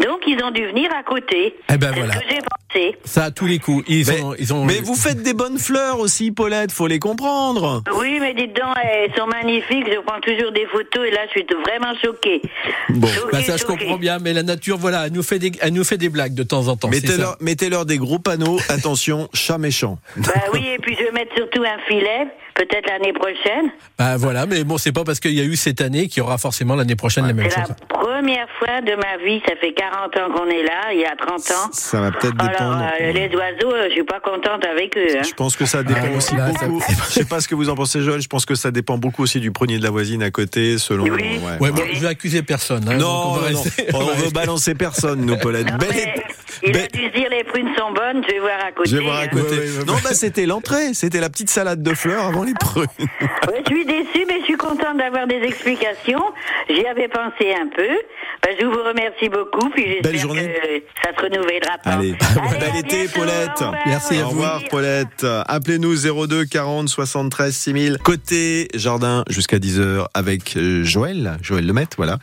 Donc 0.05 0.21
ils 0.27 0.43
ont 0.43 0.51
dû 0.51 0.67
venir 0.67 0.91
à 0.99 1.03
côté. 1.03 1.55
Eh 1.73 1.77
ben 1.77 1.91
C'est 1.93 1.99
voilà. 2.01 2.15
ce 2.15 2.19
que 2.19 2.25
j'ai 2.29 2.39
pensé. 2.39 2.97
Ça 3.05 3.25
à 3.25 3.31
tous 3.31 3.47
les 3.47 3.59
coups. 3.59 3.85
Ils 3.89 4.07
Mais, 4.09 4.21
ont, 4.23 4.35
ils 4.39 4.53
ont. 4.53 4.65
mais 4.65 4.81
vous 4.81 4.95
faites 4.97 5.23
des 5.23 5.33
bonnes 5.35 5.59
fleurs 5.59 6.01
aussi, 6.01 6.33
Paulette, 6.33 6.73
faut 6.73 6.87
les 6.87 6.99
comprendre. 6.99 7.83
Oui, 7.99 8.19
mais 8.21 8.35
dites 8.35 8.55
donc, 8.57 8.75
elles 8.83 9.15
sont 9.17 9.27
magnifiques, 9.27 9.87
je 9.91 10.01
prends 10.05 10.21
toujours 10.21 10.53
des 10.53 10.67
photos 10.67 11.07
et 11.07 11.11
là 11.13 11.21
je 11.27 11.31
suis 11.41 11.47
vraiment 11.65 11.95
choquée. 12.03 12.43
Bon. 12.91 13.07
Choquée, 13.07 13.29
Bah, 13.33 13.43
ça 13.43 13.57
je 13.57 13.65
comprends 13.65 13.97
bien, 13.99 14.19
mais 14.19 14.33
la 14.33 14.43
nature, 14.43 14.77
voilà, 14.79 15.07
elle 15.07 15.13
nous 15.13 15.23
fait 15.23 15.39
des, 15.39 15.53
elle 15.61 15.73
nous 15.73 15.85
fait 15.85 15.97
des 15.99 16.09
blagues 16.09 16.35
de 16.35 16.43
temps 16.43 16.69
en 16.69 16.77
temps. 16.77 16.89
Mettez-leur 16.89 17.37
mettez-leur 17.41 17.87
des 17.87 17.99
gros 17.99 18.19
panneaux, 18.19 18.59
attention, 18.69 18.96
chat 18.97 19.59
méchant. 19.59 19.99
Bah 20.17 20.33
oui, 20.53 20.67
et 20.75 20.79
puis 20.79 20.97
je 20.99 21.05
vais 21.05 21.13
mettre 21.13 21.35
surtout 21.37 21.63
un 21.63 21.79
filet, 21.89 22.27
peut-être 22.55 22.87
l'année 22.89 23.13
prochaine. 23.13 23.71
Bah 23.99 24.17
voilà, 24.17 24.47
mais 24.47 24.65
bon, 24.65 24.79
c'est 24.79 24.93
pas 24.93 25.05
parce 25.05 25.21
qu'il 25.21 25.33
y 25.35 25.41
a 25.41 25.45
eu 25.45 25.57
cette 25.57 25.81
année 25.81 26.09
qu'il 26.09 26.19
y 26.19 26.21
aura 26.23 26.39
forcément 26.39 26.75
l'année 26.75 26.97
prochaine 26.97 27.27
la 27.27 27.33
même 27.33 27.49
C'est 27.51 27.61
chose. 27.61 27.69
la 27.69 27.87
première 27.99 28.49
fois 28.59 28.81
de 28.81 28.95
ma 28.97 29.17
vie, 29.25 29.41
ça 29.47 29.55
fait 29.57 29.73
40 29.73 30.17
ans 30.17 30.35
qu'on 30.35 30.47
est 30.49 30.63
là, 30.63 30.93
il 30.93 31.01
y 31.01 31.05
a 31.07 31.15
30 31.17 31.31
ans. 31.51 31.71
Ça 31.73 32.01
va 32.01 32.11
peut-être 32.13 32.35
Alors, 32.39 32.51
dépendre. 32.51 32.85
euh, 33.01 33.13
les 33.13 33.29
oiseaux, 33.37 33.73
euh, 33.75 33.87
je 33.89 33.93
suis 33.95 34.05
pas 34.05 34.21
contente 34.21 34.65
avec 34.65 34.97
eux. 34.97 35.19
Hein. 35.19 35.23
Je 35.29 35.35
pense 35.35 35.57
que 35.57 35.67
ça 35.67 35.83
dépend 35.83 36.01
Ah, 36.13 36.17
aussi 36.17 36.35
là, 36.37 36.53
ça- 36.59 36.67
beaucoup. 36.67 36.93
Je 37.09 37.13
sais 37.13 37.25
pas 37.25 37.41
ce 37.41 37.49
que 37.49 37.55
vous 37.55 37.69
en 37.69 37.75
pensez, 37.75 38.01
Joël. 38.01 38.21
Je 38.21 38.29
pense 38.29 38.47
que 38.47 38.55
ça 38.55 38.71
dépend 38.71 38.99
beaucoup 38.99 39.23
aussi 39.23 39.41
du 39.41 39.51
prunier 39.53 39.79
de 39.79 39.83
la 39.85 39.91
voisine 39.91 40.23
à 40.23 40.31
côté, 40.31 40.79
selon. 40.79 41.05
Oui. 41.05 41.39
Ouais, 41.61 41.71
bon, 41.71 41.83
Oui. 41.83 41.91
je 41.95 42.01
vais 42.01 42.09
accuser 42.09 42.43
personne. 42.43 42.87
hein, 42.89 42.97
Non, 42.97 43.09
on 43.09 43.33
va 43.35 43.51
non, 43.51 43.57
non. 43.59 43.63
rester- 43.63 43.87
on 43.95 43.99
on 44.01 44.05
va 44.05 44.13
veut 44.25 44.31
balancer 44.31 44.75
personne, 44.75 45.25
nous, 45.25 45.37
Paulette. 45.39 45.67
Non, 45.67 45.77
mais 45.81 46.15
il 46.63 46.71
a 46.71 46.73
belle- 46.73 46.89
dû 46.93 47.05
se 47.07 47.13
dire 47.13 47.29
les 47.31 47.45
prunes 47.45 47.69
sont 47.77 47.93
bonnes, 47.93 48.23
je 48.27 48.33
vais 48.35 48.39
voir 48.41 48.59
à 48.67 48.73
côté. 48.73 48.91
Je 48.91 48.97
vais 48.97 49.03
voir 49.05 49.17
à 49.19 49.23
hein. 49.23 49.29
côté. 49.29 49.57
Non, 49.87 49.95
bah 50.03 50.15
c'était 50.15 50.47
l'entrée, 50.47 50.95
c'était 50.95 51.21
la 51.21 51.29
petite 51.31 51.51
salade 51.51 51.83
de 51.83 51.95
fleurs 51.95 52.25
avant 52.27 52.45
les 52.45 52.55
prunes. 52.61 52.87
Ouais, 53.01 53.63
je 53.69 53.75
suis 53.75 53.85
déçue, 53.85 54.25
mais 54.29 54.41
je 54.41 54.46
suis 54.57 54.69
contente 54.69 54.99
d'avoir 54.99 55.27
des 55.27 55.37
explications. 55.43 56.23
J'y 56.69 56.87
avais 56.87 57.09
pensé 57.09 57.55
un 57.55 57.69
peu. 57.75 57.89
Ben, 58.43 58.55
je 58.61 58.67
vous 58.67 58.83
remercie 58.83 59.29
beaucoup, 59.29 59.71
puis 59.71 60.01
Belle 60.03 60.19
journée. 60.19 60.47
que 60.47 60.83
ça 61.03 61.15
se 61.17 61.23
renouvellera 61.23 61.79
pas. 61.83 61.91
Allez, 61.91 62.15
Allez, 62.39 62.59
bel 62.59 62.71
à 62.71 62.79
été, 62.79 63.09
Paulette. 63.09 63.63
au. 63.63 63.73
Merci 63.87 64.19
à 64.19 64.27
Au 64.27 64.29
revoir, 64.29 64.63
Paulette. 64.71 65.27
Appelez-nous 65.47 66.27
02 66.27 66.45
40 66.45 66.89
73 66.89 67.55
6000. 67.55 67.99
Côté 68.03 68.69
jardin 68.75 69.25
jusqu'à 69.31 69.59
10h 69.59 70.07
avec 70.15 70.57
euh, 70.57 70.85
Joël, 70.85 71.39
Joël 71.43 71.67
Lemaitre, 71.67 71.97
voilà, 71.97 72.19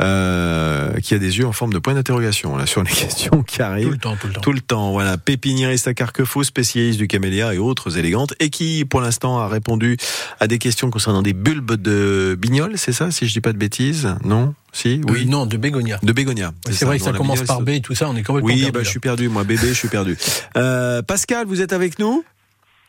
euh, 0.00 0.92
qui 1.00 1.14
a 1.14 1.18
des 1.18 1.38
yeux 1.38 1.46
en 1.46 1.52
forme 1.52 1.72
de 1.72 1.78
point 1.78 1.94
d'interrogation 1.94 2.56
là 2.56 2.66
sur 2.66 2.82
les 2.82 2.90
questions 2.94 3.42
qui 3.42 3.62
arrivent. 3.62 3.86
Tout 3.86 3.92
le 3.92 3.98
temps, 3.98 4.16
tout 4.16 4.26
le 4.26 4.32
temps. 4.34 4.40
Tout 4.40 4.52
le 4.52 4.60
temps, 4.60 4.92
voilà. 4.92 5.16
Pépiniériste 5.18 5.88
à 5.88 5.94
Carquefou, 5.94 6.44
spécialiste 6.44 6.98
du 6.98 7.08
camélia 7.08 7.54
et 7.54 7.58
autres 7.58 7.98
élégantes, 7.98 8.34
et 8.40 8.50
qui, 8.50 8.84
pour 8.84 9.00
l'instant, 9.00 9.38
a 9.38 9.48
répondu 9.48 9.96
à 10.40 10.46
des 10.46 10.58
questions 10.58 10.90
concernant 10.90 11.22
des 11.22 11.32
de 11.60 12.36
bignol, 12.38 12.72
c'est 12.76 12.92
ça, 12.92 13.10
si 13.10 13.26
je 13.26 13.32
dis 13.32 13.40
pas 13.40 13.52
de 13.52 13.58
bêtises? 13.58 14.14
Non? 14.24 14.54
Si? 14.72 15.00
Euh, 15.00 15.10
Oui 15.12 15.26
non, 15.26 15.46
de 15.46 15.56
bégonia. 15.56 15.98
De 16.02 16.12
bégonia. 16.12 16.52
C'est 16.70 16.84
vrai 16.84 16.98
que 16.98 17.04
ça 17.04 17.12
commence 17.12 17.40
bignole, 17.40 17.46
par 17.46 17.60
B 17.62 17.68
et 17.70 17.80
tout 17.80 17.94
ça, 17.94 18.08
on 18.08 18.16
est 18.16 18.22
complètement 18.22 18.46
Oui, 18.52 18.60
perdu, 18.60 18.72
bah, 18.72 18.78
là. 18.80 18.84
je 18.84 18.90
suis 18.90 19.00
perdu, 19.00 19.28
moi, 19.28 19.44
bébé, 19.44 19.68
je 19.68 19.72
suis 19.74 19.88
perdu. 19.88 20.16
Euh, 20.56 21.02
Pascal, 21.02 21.46
vous 21.46 21.60
êtes 21.60 21.72
avec 21.72 21.98
nous? 21.98 22.24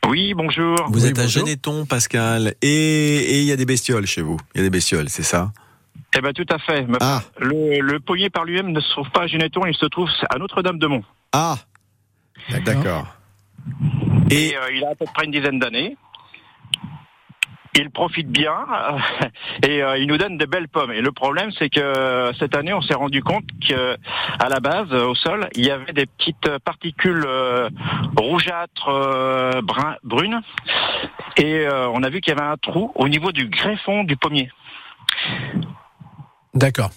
Oui, 0.08 0.34
bonjour. 0.34 0.76
Vous 0.90 1.04
Oui, 1.04 1.10
êtes 1.10 1.20
à. 1.20 1.28
Geneton, 1.28 1.86
Pascal, 1.86 2.54
et 2.62 2.68
et 2.68 3.40
il 3.40 3.46
y 3.46 3.52
a 3.52 3.56
des 3.58 3.66
bestioles 3.66 4.06
chez 4.08 4.22
vous. 4.22 4.38
Il 4.56 4.60
y 4.60 4.62
a 4.62 4.64
des 4.64 4.70
bestioles, 4.70 5.10
c'est 5.10 5.24
ça? 5.24 5.52
Eh 6.18 6.22
ben 6.22 6.34
tout 6.34 6.46
à 6.50 6.58
fait. 6.58 6.88
Ah, 7.02 7.22
Le, 7.40 7.82
le 7.82 8.00
pommier 8.00 8.30
par 8.32 8.44
lui-même 8.46 8.72
ne 8.72 8.80
se 8.80 8.90
trouve 8.92 9.10
pas 9.12 9.24
à 9.24 9.28
Geneton, 9.28 9.62
il 9.68 9.76
se 9.76 9.86
trouve 9.86 10.10
à 10.30 10.38
Notre-Dame-de-Mont. 10.40 11.04
ah, 11.34 11.58
d'accord. 12.66 13.16
Et 14.32 14.48
Et 14.50 14.58
euh, 14.58 14.62
il 14.76 14.84
a 14.86 14.92
à 14.92 14.96
peu 14.96 15.06
près 15.14 15.26
une 15.26 15.32
dizaine 15.32 15.60
d'années. 15.60 15.98
Il 17.76 17.92
profite 17.92 18.30
bien 18.30 18.66
euh, 18.72 19.68
et 19.68 19.84
euh, 19.84 19.98
il 19.98 20.08
nous 20.08 20.18
donne 20.18 20.38
de 20.38 20.46
belles 20.46 20.68
pommes. 20.68 20.92
Et 20.92 21.02
le 21.02 21.12
problème, 21.12 21.52
c'est 21.58 21.70
que 21.70 21.80
euh, 21.80 22.34
cette 22.34 22.56
année, 22.56 22.74
on 22.74 22.82
s'est 22.82 22.96
rendu 22.96 23.22
compte 23.22 23.46
que 23.68 23.98
à 24.40 24.50
la 24.50 24.60
base, 24.60 24.92
au 24.92 25.16
sol, 25.16 25.50
il 25.56 25.66
y 25.66 25.72
avait 25.72 25.94
des 25.94 26.06
petites 26.06 26.58
particules 26.60 27.26
rougeâtres, 28.18 29.62
brun, 29.64 29.96
brunes. 30.04 30.42
Et 31.38 31.68
on 31.70 32.04
a 32.04 32.10
vu 32.10 32.22
qu'il 32.22 32.34
y 32.34 32.38
avait 32.38 32.50
un 32.50 32.58
trou 32.58 32.92
au 32.96 33.08
niveau 33.08 33.32
du 33.32 33.48
greffon 33.48 34.04
du 34.04 34.18
pommier. 34.18 34.52
D'accord. 36.54 36.92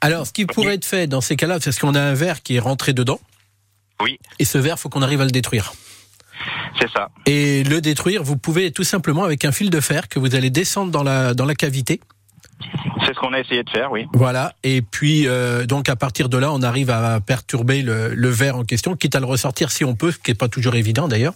Alors, 0.00 0.26
ce 0.26 0.32
qui 0.32 0.46
pourrait 0.46 0.74
être 0.74 0.84
fait 0.84 1.06
dans 1.06 1.20
ces 1.20 1.36
cas-là, 1.36 1.56
c'est 1.58 1.70
parce 1.70 1.78
qu'on 1.78 1.94
a 1.94 2.00
un 2.00 2.14
verre 2.14 2.42
qui 2.42 2.56
est 2.56 2.60
rentré 2.60 2.92
dedans. 2.92 3.20
Oui. 4.00 4.18
Et 4.38 4.44
ce 4.44 4.58
verre, 4.58 4.78
faut 4.78 4.88
qu'on 4.88 5.02
arrive 5.02 5.20
à 5.20 5.24
le 5.24 5.30
détruire. 5.30 5.72
C'est 6.80 6.90
ça. 6.90 7.08
Et 7.26 7.64
le 7.64 7.80
détruire, 7.80 8.22
vous 8.22 8.36
pouvez 8.36 8.70
tout 8.70 8.84
simplement 8.84 9.24
avec 9.24 9.44
un 9.44 9.52
fil 9.52 9.70
de 9.70 9.80
fer 9.80 10.08
que 10.08 10.18
vous 10.18 10.34
allez 10.34 10.50
descendre 10.50 10.90
dans 10.92 11.02
la 11.02 11.34
dans 11.34 11.44
la 11.46 11.54
cavité. 11.54 12.00
C'est 13.04 13.14
ce 13.14 13.20
qu'on 13.20 13.32
a 13.32 13.40
essayé 13.40 13.62
de 13.62 13.70
faire, 13.70 13.92
oui. 13.92 14.06
Voilà. 14.12 14.54
Et 14.64 14.82
puis 14.82 15.26
euh, 15.28 15.64
donc 15.64 15.88
à 15.88 15.96
partir 15.96 16.28
de 16.28 16.36
là, 16.36 16.52
on 16.52 16.62
arrive 16.62 16.90
à 16.90 17.20
perturber 17.20 17.82
le, 17.82 18.14
le 18.14 18.28
verre 18.28 18.56
en 18.56 18.64
question, 18.64 18.96
quitte 18.96 19.14
à 19.14 19.20
le 19.20 19.26
ressortir 19.26 19.70
si 19.70 19.84
on 19.84 19.94
peut, 19.94 20.10
ce 20.10 20.18
qui 20.18 20.32
est 20.32 20.34
pas 20.34 20.48
toujours 20.48 20.74
évident 20.74 21.08
d'ailleurs. 21.08 21.34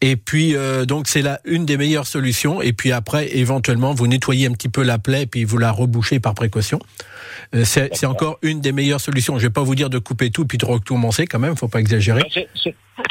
Et 0.00 0.14
puis 0.16 0.54
euh, 0.54 0.84
donc 0.84 1.08
c'est 1.08 1.22
là 1.22 1.40
une 1.44 1.66
des 1.66 1.76
meilleures 1.76 2.06
solutions. 2.06 2.62
Et 2.62 2.72
puis 2.72 2.92
après, 2.92 3.36
éventuellement, 3.36 3.94
vous 3.94 4.06
nettoyez 4.06 4.46
un 4.46 4.52
petit 4.52 4.68
peu 4.68 4.82
la 4.82 4.98
plaie, 4.98 5.26
puis 5.26 5.44
vous 5.44 5.58
la 5.58 5.72
rebouchez 5.72 6.20
par 6.20 6.34
précaution. 6.34 6.78
Euh, 7.54 7.64
C'est 7.64 8.06
encore 8.06 8.38
une 8.42 8.60
des 8.60 8.72
meilleures 8.72 9.00
solutions. 9.00 9.38
Je 9.38 9.46
vais 9.46 9.52
pas 9.52 9.62
vous 9.62 9.74
dire 9.74 9.90
de 9.90 9.98
couper 9.98 10.30
tout 10.30 10.46
puis 10.46 10.58
de 10.58 10.64
recommencer 10.66 11.26
quand 11.26 11.38
même, 11.40 11.56
faut 11.56 11.68
pas 11.68 11.80
exagérer. 11.80 12.22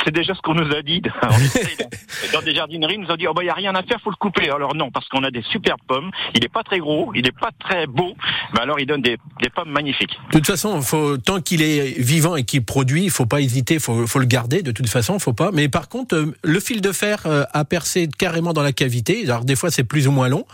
C'est- 0.03 0.12
déjà 0.12 0.34
ce 0.34 0.41
qu'on 0.41 0.56
nous 0.56 0.74
a 0.75 0.82
dit. 0.82 1.01
Dans 2.34 2.41
des 2.41 2.53
jardineries, 2.56 2.96
ils 2.96 3.01
nous 3.01 3.12
ont 3.12 3.15
dit, 3.15 3.27
oh 3.27 3.34
bah, 3.34 3.41
il 3.44 3.46
n'y 3.46 3.51
a 3.51 3.53
rien 3.53 3.75
à 3.75 3.84
faire, 3.84 4.00
faut 4.01 4.10
le 4.10 4.15
couper. 4.15 4.50
Alors 4.50 4.74
non, 4.75 4.89
parce 4.91 5.08
qu'on 5.10 5.24
a 5.24 5.32
des 5.32 5.44
superbes 5.44 5.79
pommes. 5.88 6.12
Il 6.34 6.41
n'est 6.41 6.50
pas 6.50 6.63
très 6.63 6.79
gros, 6.79 7.12
il 7.15 7.24
n'est 7.24 7.32
pas 7.32 7.51
très 7.60 7.86
beau, 7.88 8.15
mais 8.53 8.62
alors 8.62 8.79
il 8.79 8.86
donne 8.86 9.01
des, 9.01 9.17
des 9.41 9.50
pommes 9.50 9.70
magnifiques. 9.70 10.17
De 10.32 10.38
toute 10.38 10.48
façon, 10.48 10.82
faut, 10.82 11.17
tant 11.17 11.39
qu'il 11.41 11.62
est 11.62 12.00
vivant 12.00 12.36
et 12.36 12.44
qu'il 12.44 12.63
produit, 12.65 13.03
il 13.03 13.12
faut 13.12 13.25
pas 13.25 13.41
hésiter, 13.41 13.79
faut, 13.79 14.08
faut 14.08 14.20
le 14.20 14.25
garder. 14.25 14.62
De 14.63 14.72
toute 14.72 14.89
façon, 14.89 15.20
faut 15.20 15.34
pas. 15.34 15.51
Mais 15.51 15.70
par 15.70 15.89
contre, 15.89 16.15
euh, 16.15 16.36
le 16.44 16.60
fil 16.60 16.82
de 16.82 16.91
fer 16.91 17.22
euh, 17.25 17.44
a 17.53 17.65
percé 17.65 18.08
carrément 18.17 18.53
dans 18.53 18.63
la 18.63 18.74
cavité. 18.74 19.24
Alors 19.25 19.46
des 19.46 19.56
fois, 19.56 19.70
c'est 19.72 19.84
plus 19.84 20.08
ou 20.08 20.12
moins 20.12 20.29
long, 20.29 20.46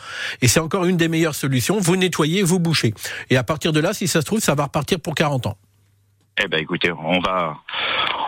et 0.42 0.48
c'est 0.48 0.60
encore 0.60 0.86
une 0.86 0.98
des 0.98 1.08
meilleures 1.08 1.36
solutions. 1.36 1.80
Vous 1.80 1.96
nettoyez, 1.96 2.44
vous 2.44 2.60
bouchez, 2.60 2.94
et 3.30 3.38
à 3.38 3.44
partir 3.44 3.72
de 3.72 3.80
là, 3.80 3.94
si 3.94 4.08
ça 4.08 4.22
se 4.22 4.26
trouve, 4.26 4.40
ça 4.40 4.56
va 4.56 4.66
repartir 4.66 5.00
pour 5.00 5.16
40 5.16 5.48
ans. 5.48 5.58
Eh 6.44 6.48
ben 6.48 6.60
écoutez, 6.60 6.92
on 6.92 7.20
va, 7.20 7.58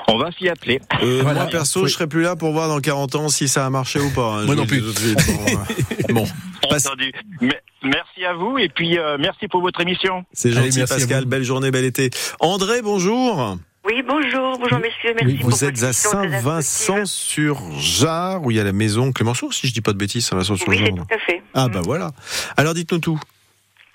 on 0.07 0.17
va 0.17 0.31
s'y 0.31 0.47
atteler. 0.50 0.79
euh, 1.03 1.19
Voilà. 1.24 1.41
moi, 1.41 1.50
perso, 1.50 1.81
Oui. 1.83 1.89
je 1.89 1.93
serai 1.93 2.07
plus 2.07 2.21
là 2.21 2.35
pour 2.35 2.51
voir 2.51 2.67
dans 2.67 2.79
40 2.79 3.15
ans 3.15 3.29
si 3.29 3.47
ça 3.47 3.65
a 3.65 3.69
marché 3.69 4.00
ou 4.00 4.09
pas. 4.12 4.39
hein, 4.41 4.45
Moi 4.45 4.55
non 4.55 4.65
plus. 4.65 4.81
tout 4.81 4.91
de 4.93 5.00
suite. 5.00 5.19
Bon, 6.09 6.25
Entendu. 6.71 7.12
Mais- 7.41 7.62
merci 7.83 8.24
à 8.25 8.33
vous 8.33 8.57
et 8.57 8.69
puis 8.69 8.97
euh, 8.97 9.17
merci 9.19 9.47
pour 9.47 9.62
votre 9.62 9.79
émission. 9.81 10.24
c'est 10.33 10.50
Allez, 10.50 10.57
gentil, 10.67 10.79
merci 10.79 10.93
Pascal. 10.93 11.25
Belle 11.25 11.43
journée, 11.43 11.69
bel 11.71 11.85
été. 11.85 12.09
André, 12.39 12.81
bonjour. 12.81 13.57
Oui, 13.85 14.01
bonjour, 14.07 14.57
bonjour 14.57 14.79
messieurs, 14.79 15.13
merci 15.21 15.35
Oui, 15.35 15.39
Vous 15.43 15.63
êtes 15.63 15.83
à 15.83 15.93
Saint-Vincent-sur-Jard, 15.93 18.43
où 18.43 18.50
il 18.51 18.57
y 18.57 18.59
a 18.59 18.63
la 18.63 18.71
maison 18.74 19.12
Clémenceau, 19.12 19.51
si 19.51 19.67
je 19.67 19.74
dis 19.74 19.81
pas 19.81 19.93
de 19.93 19.97
bêtises, 20.00 20.27
instructive. 20.33 20.67
Oui, 20.71 20.95
tout 20.95 21.05
à 21.13 21.19
fait. 21.19 21.43
Ah 21.53 21.67
bah 21.69 21.81
voilà. 21.83 22.12
Alors 22.57 22.74
dites-nous 22.74 22.97
tout. 23.00 23.19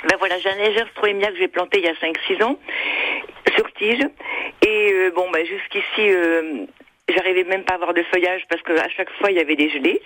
Ben 0.08 0.16
voilà, 0.18 0.38
j'ai 0.38 0.48
un 0.48 0.56
légère 0.56 0.88
stroémia 0.92 1.30
que 1.30 1.36
j'ai 1.36 1.48
planté 1.48 1.78
il 1.78 1.84
y 1.84 1.88
a 1.88 1.92
5-6 1.92 2.42
ans 2.42 2.58
sur 3.54 3.70
tige. 3.74 4.06
Et 4.66 4.92
euh, 4.92 5.10
bon, 5.10 5.30
ben 5.30 5.44
jusqu'ici, 5.44 6.10
euh, 6.10 6.64
j'arrivais 7.08 7.44
même 7.44 7.64
pas 7.64 7.74
à 7.74 7.76
avoir 7.76 7.92
de 7.92 8.02
feuillage 8.04 8.42
parce 8.48 8.62
que 8.62 8.72
à 8.72 8.88
chaque 8.88 9.10
fois 9.18 9.30
il 9.30 9.36
y 9.36 9.40
avait 9.40 9.56
des 9.56 9.68
gelées, 9.68 10.00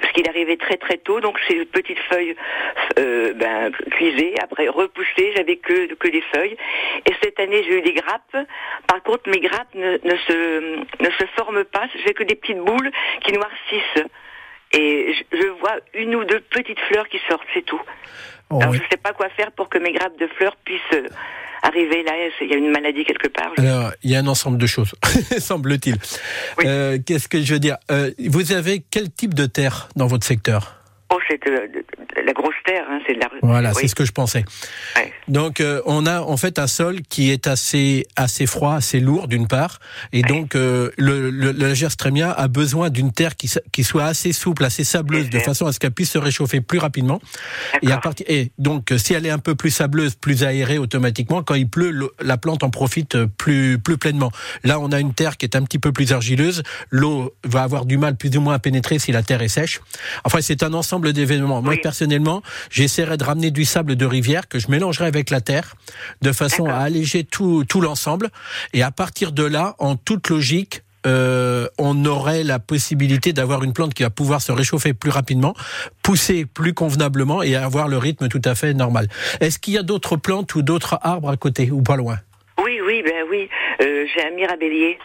parce 0.00 0.12
qu'il 0.14 0.26
arrivait 0.28 0.56
très 0.56 0.78
très 0.78 0.96
tôt, 0.96 1.20
donc 1.20 1.38
ces 1.46 1.64
petites 1.66 1.98
feuilles 2.10 2.34
euh, 2.98 3.34
ben, 3.34 3.70
cuisées, 3.90 4.34
après 4.42 4.68
repoussées, 4.68 5.32
j'avais 5.36 5.56
que 5.56 5.92
que 5.94 6.08
des 6.08 6.22
feuilles. 6.34 6.56
Et 7.06 7.12
cette 7.22 7.38
année 7.38 7.62
j'ai 7.64 7.78
eu 7.78 7.82
des 7.82 7.94
grappes. 7.94 8.46
Par 8.86 9.02
contre 9.02 9.28
mes 9.28 9.40
grappes 9.40 9.74
ne, 9.74 9.98
ne 10.02 10.16
se 10.16 10.76
ne 11.02 11.10
se 11.10 11.26
forment 11.36 11.64
pas, 11.64 11.86
j'ai 12.04 12.14
que 12.14 12.24
des 12.24 12.34
petites 12.34 12.60
boules 12.60 12.90
qui 13.20 13.32
noircissent. 13.32 14.04
Et 14.74 15.14
je, 15.14 15.38
je 15.38 15.46
vois 15.60 15.76
une 15.94 16.14
ou 16.14 16.24
deux 16.24 16.40
petites 16.40 16.78
fleurs 16.90 17.08
qui 17.08 17.18
sortent, 17.28 17.46
c'est 17.54 17.64
tout. 17.64 17.80
Oh, 18.50 18.58
Alors 18.60 18.72
oui. 18.72 18.78
je 18.82 18.88
sais 18.90 18.96
pas 19.00 19.12
quoi 19.12 19.28
faire 19.30 19.50
pour 19.52 19.68
que 19.68 19.78
mes 19.78 19.92
grappes 19.92 20.18
de 20.18 20.26
fleurs 20.36 20.56
puissent 20.64 20.80
euh, 20.94 21.08
arriver 21.62 22.02
là. 22.02 22.12
Il 22.40 22.48
y 22.50 22.54
a 22.54 22.56
une 22.56 22.70
maladie 22.70 23.04
quelque 23.04 23.28
part. 23.28 23.52
je- 23.56 23.62
Alors, 23.62 23.92
il 24.02 24.10
y 24.10 24.16
a 24.16 24.18
un 24.18 24.26
ensemble 24.26 24.58
de 24.58 24.66
choses, 24.66 24.94
semble-t-il. 25.38 25.96
Oui. 26.58 26.64
Euh, 26.66 26.98
Qu'est-ce 27.04 27.28
que 27.28 27.40
je 27.40 27.54
veux 27.54 27.60
dire 27.60 27.76
Euh, 27.90 28.10
Vous 28.28 28.52
avez 28.52 28.84
quel 28.90 29.10
type 29.10 29.34
de 29.34 29.46
terre 29.46 29.88
dans 29.96 30.06
votre 30.06 30.26
secteur? 30.26 30.80
Oh, 31.10 31.18
c'est 31.28 31.42
de- 31.44 31.50
de- 31.72 31.84
la 32.24 32.32
grosse 32.32 32.54
terre, 32.64 32.84
hein, 32.88 32.98
c'est 33.06 33.14
de 33.14 33.20
la. 33.20 33.28
Voilà, 33.42 33.70
oui. 33.70 33.76
c'est 33.82 33.88
ce 33.88 33.94
que 33.94 34.04
je 34.04 34.12
pensais. 34.12 34.44
Ouais. 34.96 35.12
Donc, 35.28 35.60
euh, 35.60 35.82
on 35.86 36.06
a 36.06 36.20
en 36.20 36.36
fait 36.36 36.58
un 36.58 36.66
sol 36.66 37.02
qui 37.02 37.30
est 37.30 37.46
assez 37.46 38.06
assez 38.16 38.46
froid, 38.46 38.74
assez 38.74 39.00
lourd 39.00 39.28
d'une 39.28 39.46
part, 39.46 39.80
et 40.12 40.22
donc 40.22 40.54
euh, 40.54 40.90
le, 40.96 41.30
le, 41.30 41.74
Gerstrémia 41.74 42.30
a 42.32 42.48
besoin 42.48 42.90
d'une 42.90 43.12
terre 43.12 43.36
qui, 43.36 43.50
qui 43.72 43.84
soit 43.84 44.04
assez 44.04 44.32
souple, 44.32 44.64
assez 44.64 44.84
sableuse, 44.84 45.30
de 45.30 45.38
façon 45.38 45.66
à 45.66 45.72
ce 45.72 45.80
qu'elle 45.80 45.90
puisse 45.92 46.12
se 46.12 46.18
réchauffer 46.18 46.60
plus 46.60 46.78
rapidement. 46.78 47.20
Et, 47.82 47.90
à 47.90 47.98
partir, 47.98 48.26
et 48.28 48.50
donc, 48.58 48.92
euh, 48.92 48.98
si 48.98 49.12
elle 49.14 49.26
est 49.26 49.30
un 49.30 49.38
peu 49.38 49.54
plus 49.54 49.70
sableuse, 49.70 50.14
plus 50.14 50.44
aérée 50.44 50.78
automatiquement, 50.78 51.42
quand 51.42 51.54
il 51.54 51.68
pleut, 51.68 52.10
la 52.20 52.36
plante 52.38 52.62
en 52.62 52.70
profite 52.70 53.16
plus, 53.24 53.78
plus 53.78 53.98
pleinement. 53.98 54.30
Là, 54.62 54.78
on 54.80 54.92
a 54.92 55.00
une 55.00 55.14
terre 55.14 55.36
qui 55.36 55.46
est 55.46 55.56
un 55.56 55.62
petit 55.62 55.78
peu 55.78 55.92
plus 55.92 56.12
argileuse. 56.12 56.62
L'eau 56.90 57.34
va 57.44 57.62
avoir 57.62 57.84
du 57.84 57.98
mal 57.98 58.16
plus 58.16 58.36
ou 58.36 58.40
moins 58.40 58.54
à 58.54 58.58
pénétrer 58.58 58.98
si 58.98 59.12
la 59.12 59.22
terre 59.22 59.42
est 59.42 59.48
sèche. 59.48 59.80
Enfin, 60.24 60.38
c'est 60.40 60.62
un 60.62 60.72
ensemble 60.72 61.12
d'événements. 61.12 61.60
Moi, 61.62 61.74
Oui. 61.74 61.80
personnellement, 61.82 62.13
j'essaierai 62.70 63.16
de 63.16 63.24
ramener 63.24 63.50
du 63.50 63.64
sable 63.64 63.96
de 63.96 64.06
rivière 64.06 64.48
que 64.48 64.58
je 64.58 64.70
mélangerai 64.70 65.06
avec 65.06 65.30
la 65.30 65.40
terre, 65.40 65.74
de 66.22 66.32
façon 66.32 66.66
à 66.66 66.76
alléger 66.76 67.24
tout, 67.24 67.64
tout 67.68 67.80
l'ensemble. 67.80 68.30
Et 68.72 68.82
à 68.82 68.90
partir 68.90 69.32
de 69.32 69.44
là, 69.44 69.74
en 69.78 69.96
toute 69.96 70.28
logique, 70.28 70.82
euh, 71.06 71.66
on 71.78 72.04
aurait 72.06 72.44
la 72.44 72.58
possibilité 72.58 73.32
d'avoir 73.32 73.62
une 73.62 73.72
plante 73.72 73.94
qui 73.94 74.02
va 74.02 74.10
pouvoir 74.10 74.40
se 74.40 74.52
réchauffer 74.52 74.94
plus 74.94 75.10
rapidement, 75.10 75.54
pousser 76.02 76.46
plus 76.46 76.72
convenablement 76.72 77.42
et 77.42 77.56
avoir 77.56 77.88
le 77.88 77.98
rythme 77.98 78.28
tout 78.28 78.40
à 78.44 78.54
fait 78.54 78.72
normal. 78.72 79.08
Est-ce 79.40 79.58
qu'il 79.58 79.74
y 79.74 79.78
a 79.78 79.82
d'autres 79.82 80.16
plantes 80.16 80.54
ou 80.54 80.62
d'autres 80.62 80.98
arbres 81.02 81.28
à 81.28 81.36
côté 81.36 81.70
ou 81.70 81.82
pas 81.82 81.96
loin? 81.96 82.16
Oui, 82.62 82.80
oui, 82.86 83.02
ben 83.04 83.24
oui. 83.30 83.48
Euh, 83.82 84.06
j'ai 84.14 84.24
un 84.24 84.30
mirabellier. 84.30 84.98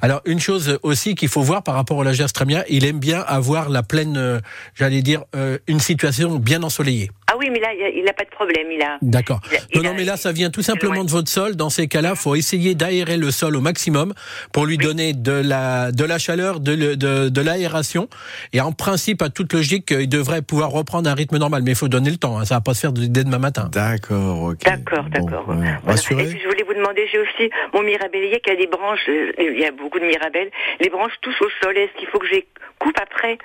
Alors 0.00 0.20
une 0.24 0.40
chose 0.40 0.78
aussi 0.82 1.14
qu'il 1.14 1.28
faut 1.28 1.42
voir 1.42 1.62
par 1.62 1.74
rapport 1.74 1.96
au 1.96 2.02
lagerstrémia, 2.02 2.64
il 2.68 2.84
aime 2.84 2.98
bien 2.98 3.20
avoir 3.20 3.68
la 3.68 3.82
pleine, 3.82 4.16
euh, 4.16 4.40
j'allais 4.74 5.02
dire, 5.02 5.24
euh, 5.36 5.58
une 5.66 5.80
situation 5.80 6.36
bien 6.36 6.62
ensoleillée. 6.62 7.10
Ah 7.30 7.34
oui, 7.38 7.48
mais 7.50 7.60
là, 7.60 7.68
il 7.72 8.04
n'a 8.04 8.12
pas 8.12 8.24
de 8.24 8.30
problème. 8.30 8.66
Il 8.70 8.82
a. 8.82 8.98
D'accord. 9.00 9.40
Il 9.50 9.58
il 9.76 9.82
Non, 9.82 9.94
mais 9.96 10.04
là, 10.04 10.18
ça 10.18 10.32
vient 10.32 10.50
tout 10.50 10.60
simplement 10.60 10.96
loin. 10.96 11.04
de 11.04 11.10
votre 11.10 11.30
sol. 11.30 11.56
Dans 11.56 11.70
ces 11.70 11.88
cas-là, 11.88 12.14
faut 12.14 12.34
essayer 12.34 12.74
d'aérer 12.74 13.16
le 13.16 13.30
sol 13.30 13.56
au 13.56 13.62
maximum 13.62 14.12
pour 14.52 14.66
lui 14.66 14.76
donner 14.76 15.14
de 15.14 15.32
la, 15.32 15.92
de 15.92 16.04
la 16.04 16.18
chaleur, 16.18 16.60
de, 16.60 16.72
le- 16.74 16.96
de, 16.96 17.30
de 17.30 17.40
l'aération. 17.40 18.08
Et 18.52 18.60
en 18.60 18.72
principe, 18.72 19.22
à 19.22 19.30
toute 19.30 19.52
logique, 19.54 19.92
il 19.98 20.08
devrait 20.10 20.42
pouvoir 20.42 20.70
reprendre 20.72 21.08
un 21.08 21.14
rythme 21.14 21.38
normal. 21.38 21.62
Mais 21.64 21.70
il 21.70 21.76
faut 21.76 21.88
donner 21.88 22.10
le 22.10 22.18
temps. 22.18 22.38
hein. 22.38 22.44
Ça 22.44 22.56
va 22.56 22.60
pas 22.60 22.74
se 22.74 22.80
faire 22.80 22.92
dès 22.92 23.08
demain 23.24 23.38
matin. 23.38 23.70
D'accord, 23.72 24.42
ok. 24.42 24.58
D'accord, 24.64 25.04
Bon, 25.04 25.24
d'accord. 25.24 25.48
ouais. 25.48 25.56
Voilà. 25.84 26.00
Et 26.10 26.14
puis 26.28 26.40
je 26.42 26.48
voulais 26.48 26.64
vous 26.66 26.74
demander, 26.74 27.06
j'ai 27.10 27.18
aussi 27.18 27.50
mon 27.72 27.82
mirabellier 27.82 28.40
qui 28.44 28.50
a 28.50 28.56
des 28.56 28.66
branches. 28.66 29.08
euh, 29.08 29.32
Il 29.38 29.61
y 29.62 29.68
a 29.68 29.72
beaucoup 29.72 29.98
de 29.98 30.06
mirabelles. 30.06 30.50
Les 30.80 30.88
branches 30.88 31.14
touchent 31.20 31.42
au 31.42 31.50
sol. 31.62 31.76
Est-ce 31.76 31.92
qu'il 31.98 32.08
faut 32.08 32.18
que 32.18 32.26
je 32.26 32.32
les 32.32 32.46
coupe 32.78 32.98
après 33.00 33.38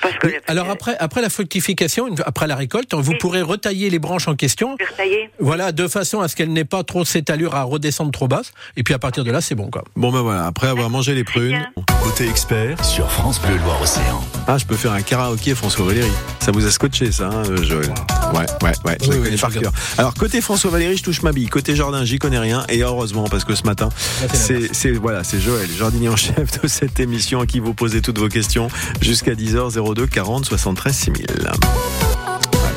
Parce 0.00 0.14
que 0.18 0.26
Oui, 0.28 0.32
Alors 0.48 0.70
après, 0.70 0.96
après 0.98 1.20
la 1.22 1.28
fructification, 1.28 2.08
après 2.24 2.46
la 2.46 2.56
récolte, 2.56 2.92
vous 2.94 3.12
Oui. 3.12 3.18
pourrez 3.20 3.42
retailler 3.42 3.90
les 3.90 3.98
branches 3.98 4.28
en 4.28 4.34
question. 4.34 4.72
retailler. 4.90 5.30
Voilà, 5.38 5.72
de 5.72 5.86
façon 5.88 6.20
à 6.20 6.28
ce 6.28 6.36
qu'elle 6.36 6.52
n'ait 6.52 6.64
pas 6.64 6.82
trop 6.84 7.04
cette 7.04 7.30
allure 7.30 7.54
à 7.54 7.62
redescendre 7.62 8.10
trop 8.10 8.28
basse. 8.28 8.52
Et 8.76 8.82
puis 8.82 8.94
à 8.94 8.98
partir 8.98 9.24
de 9.24 9.30
là, 9.30 9.40
c'est 9.40 9.54
bon, 9.54 9.68
quoi. 9.70 9.84
Bon 9.96 10.10
ben 10.12 10.22
voilà, 10.22 10.46
après 10.46 10.68
avoir 10.68 10.90
mangé 10.90 11.14
les 11.14 11.24
prunes. 11.24 11.68
Côté 12.02 12.28
expert 12.28 12.84
sur 12.84 13.10
France 13.10 13.40
Bleu 13.40 13.56
Loire-Océan. 13.58 14.20
ah 14.48 14.58
je 14.58 14.64
peux 14.64 14.76
faire 14.76 14.92
un 14.92 15.02
karaoké 15.02 15.54
François 15.54 15.86
Valéry. 15.86 16.10
Ça 16.40 16.50
vous 16.52 16.66
a 16.66 16.70
scotché 16.70 17.12
ça, 17.12 17.28
hein, 17.28 17.42
euh, 17.48 17.62
Joël 17.62 17.92
Ouais, 18.34 18.46
ouais, 18.62 18.72
ouais, 18.84 18.98
je 19.02 19.08
Oui, 19.10 19.16
oui, 19.30 19.36
par 19.36 19.52
cœur. 19.52 19.72
Alors 19.98 20.14
côté 20.14 20.40
François 20.40 20.70
Valéry, 20.70 20.96
je 20.96 21.02
touche 21.04 21.22
ma 21.22 21.32
bille. 21.32 21.48
Côté 21.48 21.76
jardin, 21.76 22.04
j'y 22.04 22.18
connais 22.18 22.38
rien. 22.38 22.64
Et 22.68 22.82
heureusement 22.82 23.24
parce 23.28 23.44
que 23.44 23.54
ce 23.54 23.62
matin, 23.64 23.88
c'est 24.32 24.90
voilà, 24.92 25.22
c'est 25.24 25.40
Joël, 25.40 25.68
jardinier 25.70 26.08
en 26.08 26.16
chef 26.16 26.60
de 26.62 26.66
cette 26.68 26.98
émission 27.00 27.40
à 27.40 27.46
qui 27.46 27.60
vous 27.60 27.74
posez 27.74 28.00
toutes 28.00 28.18
vos 28.18 28.28
questions 28.28 28.68
jusqu'à 29.00 29.34
10h02 29.82 30.08
40 30.08 30.44
73 30.44 30.92
6000. 30.96 31.26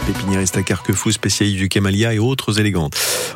Pépiniériste 0.07 0.57
à 0.57 0.63
Carquefou, 0.63 1.11
spécialiste 1.11 1.57
du 1.57 1.69
Kémalia 1.69 2.13
et 2.13 2.19
autres 2.19 2.59
élégantes. 2.59 2.93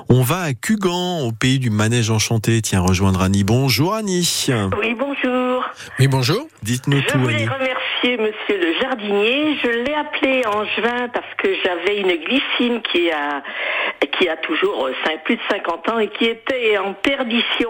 On 0.09 0.21
va 0.21 0.41
à 0.41 0.53
Cugan, 0.53 1.21
au 1.21 1.31
pays 1.31 1.57
du 1.59 1.69
manège 1.71 2.11
enchanté. 2.11 2.61
Tiens, 2.61 2.81
rejoindre 2.81 3.21
Annie. 3.21 3.43
Bonjour 3.43 3.95
Annie. 3.95 4.47
Oui, 4.79 4.95
bonjour. 4.97 5.63
Oui, 5.99 6.07
bonjour. 6.07 6.47
Dites-nous 6.61 7.01
Je 7.01 7.07
tout 7.07 7.19
voulais 7.19 7.35
Annie. 7.35 7.47
remercier 7.47 8.17
monsieur 8.17 8.59
le 8.59 8.79
jardinier. 8.81 9.57
Je 9.63 9.69
l'ai 9.69 9.93
appelé 9.95 10.43
en 10.45 10.65
juin 10.65 11.07
parce 11.11 11.33
que 11.37 11.47
j'avais 11.63 11.99
une 12.01 12.23
glycine 12.23 12.81
qui 12.91 13.09
a 13.11 13.41
qui 14.17 14.27
a 14.27 14.37
toujours 14.37 14.87
euh, 14.87 14.93
plus 15.25 15.35
de 15.37 15.41
50 15.49 15.89
ans 15.89 15.99
et 15.99 16.09
qui 16.09 16.25
était 16.25 16.77
en 16.77 16.93
perdition. 16.93 17.69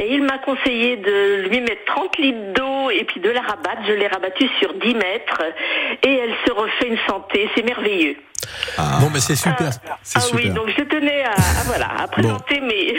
Et 0.00 0.14
il 0.14 0.22
m'a 0.22 0.38
conseillé 0.38 0.96
de 0.96 1.48
lui 1.48 1.60
mettre 1.60 1.84
30 1.86 2.18
litres 2.18 2.52
d'eau 2.54 2.75
et 2.90 3.04
puis 3.04 3.20
de 3.20 3.30
la 3.30 3.40
rabattre. 3.40 3.82
Je 3.86 3.92
l'ai 3.92 4.06
rabattue 4.06 4.48
sur 4.60 4.74
10 4.74 4.94
mètres 4.94 5.42
et 6.02 6.14
elle 6.14 6.34
se 6.46 6.52
refait 6.52 6.88
une 6.88 6.98
santé. 7.08 7.48
C'est 7.54 7.64
merveilleux. 7.64 8.16
Bon, 9.00 9.10
mais 9.12 9.20
c'est 9.20 9.36
super. 9.36 9.70
C'est 10.02 10.18
ah 10.18 10.20
super. 10.20 10.40
oui, 10.44 10.50
donc 10.50 10.68
je 10.76 10.82
tenais 10.84 11.22
à, 11.24 11.32
à, 11.32 11.64
voilà, 11.66 11.88
à 12.02 12.08
présenter 12.08 12.60
mes, 12.60 12.94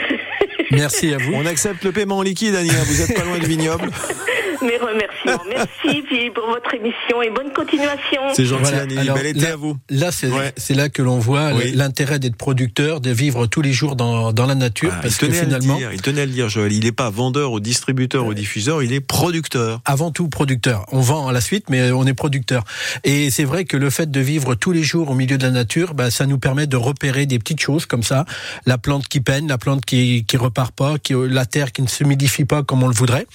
Merci 0.72 1.14
à 1.14 1.18
vous. 1.18 1.32
On 1.34 1.46
accepte 1.46 1.84
le 1.86 1.92
paiement 1.92 2.18
en 2.18 2.22
liquide, 2.22 2.56
Annie. 2.56 2.70
hein. 2.72 2.84
Vous 2.86 3.02
êtes 3.02 3.16
pas 3.16 3.24
loin 3.24 3.38
du 3.40 3.46
vignoble. 3.46 3.90
mes 4.64 4.78
remerciements. 4.78 5.44
Merci 5.50 6.02
puis 6.08 6.32
pour 6.32 6.48
votre 6.48 6.74
émission 6.74 7.22
et 7.22 7.30
bonne 7.30 7.54
continuation. 7.54 8.22
C'est 8.34 8.44
gentil, 8.46 8.64
Voilà. 8.64 8.82
Annie. 8.82 8.98
Alors, 8.98 9.16
Bel 9.16 9.28
été 9.28 9.40
là- 9.42 9.54
à 9.54 9.56
vous. 9.56 9.78
Là, 9.90 10.12
c'est 10.12 10.28
Ouais. 10.32 10.52
c'est 10.58 10.74
là 10.74 10.90
que 10.90 11.02
l'on 11.04 11.20
voit 11.20 11.52
Oui. 11.54 11.72
l'intérêt 11.76 12.18
d'être 12.20 12.36
producteur, 12.36 13.00
de 13.00 13.12
vivre 13.12 13.46
tous 13.46 13.62
les 13.62 13.72
jours 13.72 13.96
dans, 13.96 14.34
dans 14.34 14.46
la 14.48 14.56
nature, 14.56 14.92
Ah, 14.94 15.00
parce 15.04 15.14
il 15.16 15.20
que 15.20 15.26
tenait 15.28 15.38
à 15.38 15.42
le 15.44 15.48
finalement, 15.52 15.78
dire, 15.78 15.94
il 15.94 16.02
tenait 16.02 16.22
à 16.22 16.26
le 16.26 16.32
dire, 16.32 16.50
Joël. 16.50 16.74
Il 16.74 16.84
n'est 16.86 16.92
pas 16.92 17.10
vendeur 17.12 17.52
au 17.52 17.60
distributeur, 17.60 18.26
au 18.26 18.34
diffuseur, 18.34 18.82
il 18.84 18.94
est 18.94 19.00
producteur. 19.00 19.80
avant 19.86 20.12
tout 20.12 20.28
producteur. 20.28 20.86
On 20.92 21.00
vend 21.02 21.28
à 21.28 21.32
la 21.32 21.40
suite, 21.42 21.70
mais 21.70 21.92
on 21.92 22.06
est 22.08 22.16
producteur. 22.16 22.64
Et 23.04 23.30
c'est 23.30 23.44
vrai 23.46 23.64
que 23.66 23.78
le 23.78 23.90
fait 23.92 24.10
de 24.10 24.20
vivre 24.20 24.56
tous 24.56 24.72
les 24.72 24.84
jours 24.84 25.12
au 25.12 25.14
milieu 25.14 25.37
de 25.38 25.44
la 25.44 25.52
nature, 25.52 25.94
bah, 25.94 26.12
ça 26.12 26.26
nous 26.26 26.38
permet 26.40 26.68
de 26.68 26.76
repérer 26.78 27.26
des 27.26 27.40
petites 27.40 27.62
choses 27.62 27.86
comme 27.86 28.04
ça. 28.04 28.26
La 28.66 28.78
plante 28.78 29.08
qui 29.08 29.22
peine, 29.22 29.48
la 29.48 29.58
plante 29.58 29.86
qui 29.86 30.26
qui 30.26 30.38
repart 30.38 30.72
pas, 30.72 30.98
qui, 31.00 31.14
la 31.16 31.46
terre 31.46 31.72
qui 31.72 31.82
ne 31.82 31.88
se 31.88 32.04
humidifie 32.04 32.46
pas 32.46 32.64
comme 32.64 32.84
on 32.84 32.88
le 32.88 32.94
voudrait. 32.96 33.28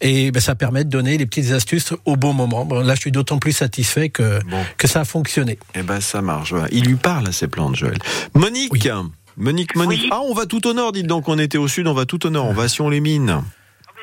Et 0.00 0.30
bah, 0.30 0.40
ça 0.40 0.54
permet 0.54 0.84
de 0.84 0.90
donner 0.90 1.18
les 1.18 1.26
petites 1.26 1.52
astuces 1.52 1.92
au 2.04 2.16
bon 2.16 2.32
moment. 2.32 2.64
Bon, 2.64 2.80
là, 2.80 2.94
je 2.94 3.00
suis 3.00 3.12
d'autant 3.12 3.38
plus 3.38 3.52
satisfait 3.52 4.08
que, 4.08 4.42
Bon. 4.44 4.62
que 4.78 4.88
ça 4.88 5.00
a 5.00 5.04
fonctionné. 5.04 5.58
Eh 5.74 5.82
ben, 5.82 6.00
ça 6.00 6.20
marche. 6.22 6.54
Il 6.72 6.84
lui 6.84 6.96
parle 6.96 7.28
à 7.28 7.32
ces 7.32 7.48
plantes, 7.48 7.76
Joël. 7.76 7.98
Monique. 8.34 8.72
Monique, 9.36 9.74
Monique. 9.74 10.02
Oui. 10.02 10.08
Ah, 10.12 10.20
on 10.28 10.34
va 10.34 10.46
tout 10.46 10.66
au 10.66 10.74
nord, 10.74 10.92
dites 10.92 11.06
donc. 11.06 11.28
On 11.28 11.38
était 11.38 11.58
au 11.58 11.66
sud, 11.68 11.86
on 11.88 11.94
va 11.94 12.06
tout 12.06 12.24
au 12.26 12.30
nord. 12.30 12.46
On 12.46 12.52
va 12.52 12.68
sur 12.68 12.88
les 12.90 13.00
mines. 13.00 13.42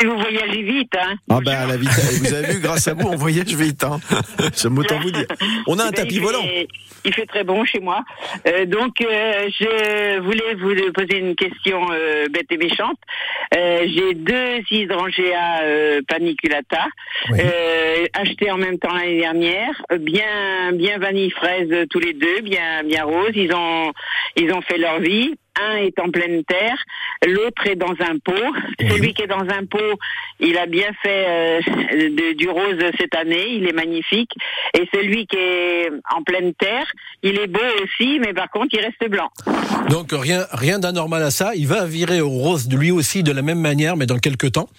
Vous 0.04 0.18
voyagez 0.18 0.64
vite, 0.64 0.94
hein 1.00 1.16
Ah, 1.30 1.40
ben, 1.44 1.68
la 1.68 1.78
vitesse. 1.78 2.20
Vous 2.22 2.34
avez 2.34 2.54
vu, 2.54 2.60
grâce 2.60 2.88
à 2.88 2.94
vous, 2.94 3.08
on 3.08 3.16
voyage 3.16 3.54
vite, 3.54 3.84
hein. 3.84 4.00
J'aime 4.56 4.78
autant 4.78 5.00
vous 5.00 5.12
dire. 5.12 5.26
On 5.68 5.78
a 5.80 5.84
un 5.84 5.86
ben, 5.92 5.94
tapis 5.94 6.16
il 6.16 6.22
volant. 6.22 6.42
fait- 6.42 6.68
Il 7.04 7.14
fait 7.14 7.26
très 7.26 7.44
bon 7.44 7.66
chez 7.66 7.80
moi. 7.80 8.04
Euh, 8.48 8.66
donc, 8.66 9.02
euh, 9.02 9.50
je 9.60 10.20
voulais 10.20 10.54
vous 10.56 10.92
poser 10.94 11.18
une 11.18 11.36
question 11.36 11.88
euh, 11.92 12.28
bête 12.30 12.46
et 12.52 12.58
méchante. 12.58 12.98
J'ai 13.54 14.14
deux 14.14 14.60
hydrangeas 14.70 15.62
euh, 15.64 16.02
paniculata 16.08 16.86
Oui. 17.32 17.40
achetés 18.14 18.52
en 18.52 18.58
même 18.58 18.78
temps 18.80 18.94
l'année 18.94 19.20
dernière, 19.20 19.74
bien 20.00 20.72
bien 20.74 20.98
vanille 21.00 21.32
fraise 21.32 21.70
tous 21.90 22.00
les 22.00 22.14
deux, 22.14 22.42
bien 22.42 22.84
bien 22.86 23.04
rose. 23.04 23.32
Ils 23.36 23.54
ont 23.54 23.92
ils 24.38 24.52
ont 24.54 24.62
fait 24.62 24.78
leur 24.78 25.00
vie. 25.00 25.36
Un 25.60 25.76
est 25.78 26.00
en 26.00 26.10
pleine 26.10 26.44
terre, 26.46 26.78
l'autre 27.28 27.68
est 27.68 27.76
dans 27.76 27.92
un 28.00 28.18
pot. 28.24 28.32
Celui 28.80 29.14
qui 29.14 29.24
est 29.24 29.28
dans 29.28 29.42
un 29.42 29.66
pot, 29.66 30.00
il 30.40 30.58
a 30.58 30.66
bien 30.66 30.90
fait 31.04 31.26
euh, 31.28 31.60
de- 32.10 32.34
du 32.38 32.48
rose 32.50 32.78
cette 32.98 33.14
année, 33.16 33.50
il 33.50 33.68
est 33.68 33.74
magnifique. 33.74 34.32
Et 34.78 34.88
celui 34.94 35.28
qui 35.28 35.36
est 35.36 35.90
en 36.16 36.24
pleine 36.24 36.54
terre, 36.54 36.86
il 37.22 37.38
est 37.38 37.48
beau 37.48 37.60
aussi, 37.84 38.20
mais 38.20 38.34
par 38.34 38.50
contre, 38.50 38.68
il 38.74 38.80
reste 38.80 39.10
blanc. 39.10 39.30
Donc 39.90 40.10
rien, 40.14 40.46
rien 40.54 40.80
d'anormal 40.80 41.22
à 41.22 41.32
ça. 41.32 41.52
Il 41.56 41.68
va 41.68 41.86
virer 41.86 42.22
au 42.22 42.30
rose 42.30 42.70
lui 42.72 42.92
aussi 42.92 43.22
de 43.22 43.32
la 43.34 43.42
même 43.42 43.60
manière, 43.60 43.98
mais 43.98 44.06
dans 44.06 44.20
quelques 44.20 44.54
temps. 44.54 44.70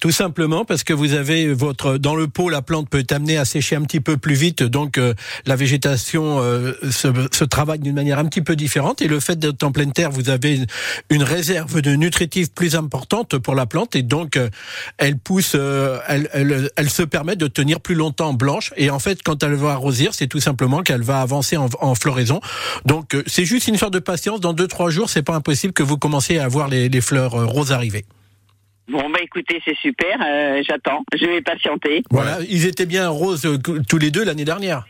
Tout 0.00 0.10
simplement 0.10 0.64
parce 0.64 0.82
que 0.82 0.92
vous 0.92 1.14
avez 1.14 1.52
votre 1.54 1.98
dans 1.98 2.16
le 2.16 2.26
pot, 2.26 2.48
la 2.48 2.62
plante 2.62 2.90
peut 2.90 2.98
être 2.98 3.12
amenée 3.12 3.38
à 3.38 3.44
sécher 3.44 3.76
un 3.76 3.82
petit 3.82 4.00
peu 4.00 4.16
plus 4.16 4.34
vite, 4.34 4.62
donc 4.64 4.98
euh, 4.98 5.14
la 5.46 5.54
végétation 5.56 6.40
euh, 6.40 6.72
se, 6.90 7.08
se 7.32 7.44
travaille 7.44 7.78
d'une 7.78 7.94
manière 7.94 8.18
un 8.18 8.24
petit 8.24 8.42
peu 8.42 8.56
différente. 8.56 9.00
Et 9.02 9.06
le 9.08 9.20
fait 9.20 9.38
d'être 9.38 9.62
en 9.62 9.70
pleine 9.72 9.92
terre 9.92 10.10
vous 10.16 10.30
avez 10.30 10.60
une, 11.10 11.22
réserve 11.22 11.80
de 11.80 11.94
nutritifs 11.94 12.52
plus 12.52 12.74
importante 12.76 13.38
pour 13.38 13.54
la 13.54 13.66
plante 13.66 13.96
et 13.96 14.02
donc 14.02 14.36
euh, 14.36 14.48
elle 14.98 15.18
pousse, 15.18 15.52
euh, 15.54 15.98
elle, 16.08 16.28
elle, 16.32 16.70
elle 16.76 16.90
se 16.90 17.02
permet 17.02 17.36
de 17.36 17.46
tenir 17.46 17.80
plus 17.80 17.94
longtemps 17.94 18.32
blanche. 18.32 18.72
Et 18.76 18.90
en 18.90 18.98
fait, 18.98 19.22
quand 19.22 19.42
elle 19.42 19.54
va 19.54 19.72
arrosir, 19.72 20.14
c'est 20.14 20.26
tout 20.26 20.40
simplement 20.40 20.82
qu'elle 20.82 21.02
va 21.02 21.20
avancer 21.20 21.56
en, 21.56 21.68
en 21.80 21.94
floraison. 21.94 22.40
Donc 22.84 23.14
euh, 23.14 23.22
c'est 23.26 23.44
juste 23.44 23.68
une 23.68 23.76
sorte 23.76 23.92
de 23.92 23.98
patience. 23.98 24.40
Dans 24.40 24.52
deux 24.52 24.68
trois 24.68 24.90
jours, 24.90 25.10
c'est 25.10 25.22
pas 25.22 25.34
impossible 25.34 25.72
que 25.72 25.82
vous 25.82 25.98
commenciez 25.98 26.38
à 26.38 26.48
voir 26.48 26.68
les, 26.68 26.88
les 26.88 27.00
fleurs 27.00 27.32
roses 27.32 27.72
arriver. 27.72 28.04
Bon, 28.88 29.10
bah 29.10 29.18
écoutez, 29.20 29.60
c'est 29.64 29.76
super. 29.76 30.20
euh, 30.24 30.62
J'attends. 30.66 31.02
Je 31.18 31.26
vais 31.26 31.42
patienter. 31.42 32.04
Voilà, 32.10 32.38
ils 32.48 32.66
étaient 32.66 32.86
bien 32.86 33.08
roses 33.08 33.44
euh, 33.44 33.58
tous 33.58 33.98
les 33.98 34.10
deux 34.12 34.24
l'année 34.24 34.44
dernière. 34.44 34.86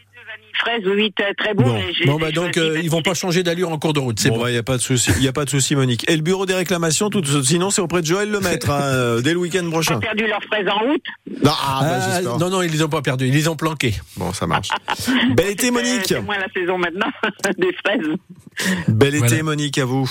Fraise, 0.60 0.82
oui, 0.86 1.12
très, 1.36 1.54
bon. 1.54 1.64
Bon, 1.64 1.80
bon 2.06 2.18
bah 2.18 2.30
donc 2.32 2.56
euh, 2.56 2.80
ils 2.82 2.90
vont 2.90 3.02
pas 3.02 3.14
changer 3.14 3.42
d'allure 3.42 3.70
en 3.70 3.78
cours 3.78 3.92
de 3.92 4.00
route. 4.00 4.18
C'est 4.18 4.30
Bon, 4.30 4.36
bon. 4.36 4.42
bah, 4.44 4.50
y 4.50 4.56
a 4.56 4.62
pas 4.62 4.76
de 4.76 4.82
souci, 4.82 5.10
y 5.20 5.28
a 5.28 5.32
pas 5.32 5.44
de 5.44 5.50
souci, 5.50 5.74
Monique. 5.76 6.08
Et 6.10 6.16
le 6.16 6.22
bureau 6.22 6.46
des 6.46 6.54
réclamations, 6.54 7.10
tout, 7.10 7.22
sinon 7.44 7.70
c'est 7.70 7.80
auprès 7.82 8.00
de 8.00 8.06
Joël 8.06 8.30
Lemaître, 8.30 8.70
hein, 8.70 8.80
euh, 8.82 9.20
dès 9.20 9.32
le 9.32 9.38
week-end 9.38 9.62
Ils 9.64 9.70
prochain. 9.70 9.96
ont 9.96 10.00
perdu 10.00 10.26
leurs 10.26 10.42
fraises 10.44 10.66
en 10.68 10.78
route. 10.86 11.04
Non, 11.44 11.52
ah, 11.52 11.80
bah, 11.82 11.98
Ah, 12.16 12.22
non 12.38 12.50
non 12.50 12.62
ils 12.62 12.70
les 12.72 12.82
ont 12.82 12.88
pas 12.88 13.02
perdus, 13.02 13.26
ils 13.26 13.34
les 13.34 13.48
ont 13.48 13.56
planqués. 13.56 13.94
Bon, 14.16 14.32
ça 14.32 14.46
marche. 14.46 14.68
Bel 15.36 15.48
été, 15.50 15.70
Monique. 15.70 16.06
C'est 16.06 16.20
moins 16.20 16.38
la 16.38 16.48
saison 16.52 16.78
maintenant 16.78 17.10
des 17.58 17.72
fraises. 17.84 18.78
Bel 18.88 19.14
été. 19.14 19.42
Monique, 19.42 19.78
à 19.78 19.84
vous. 19.84 20.10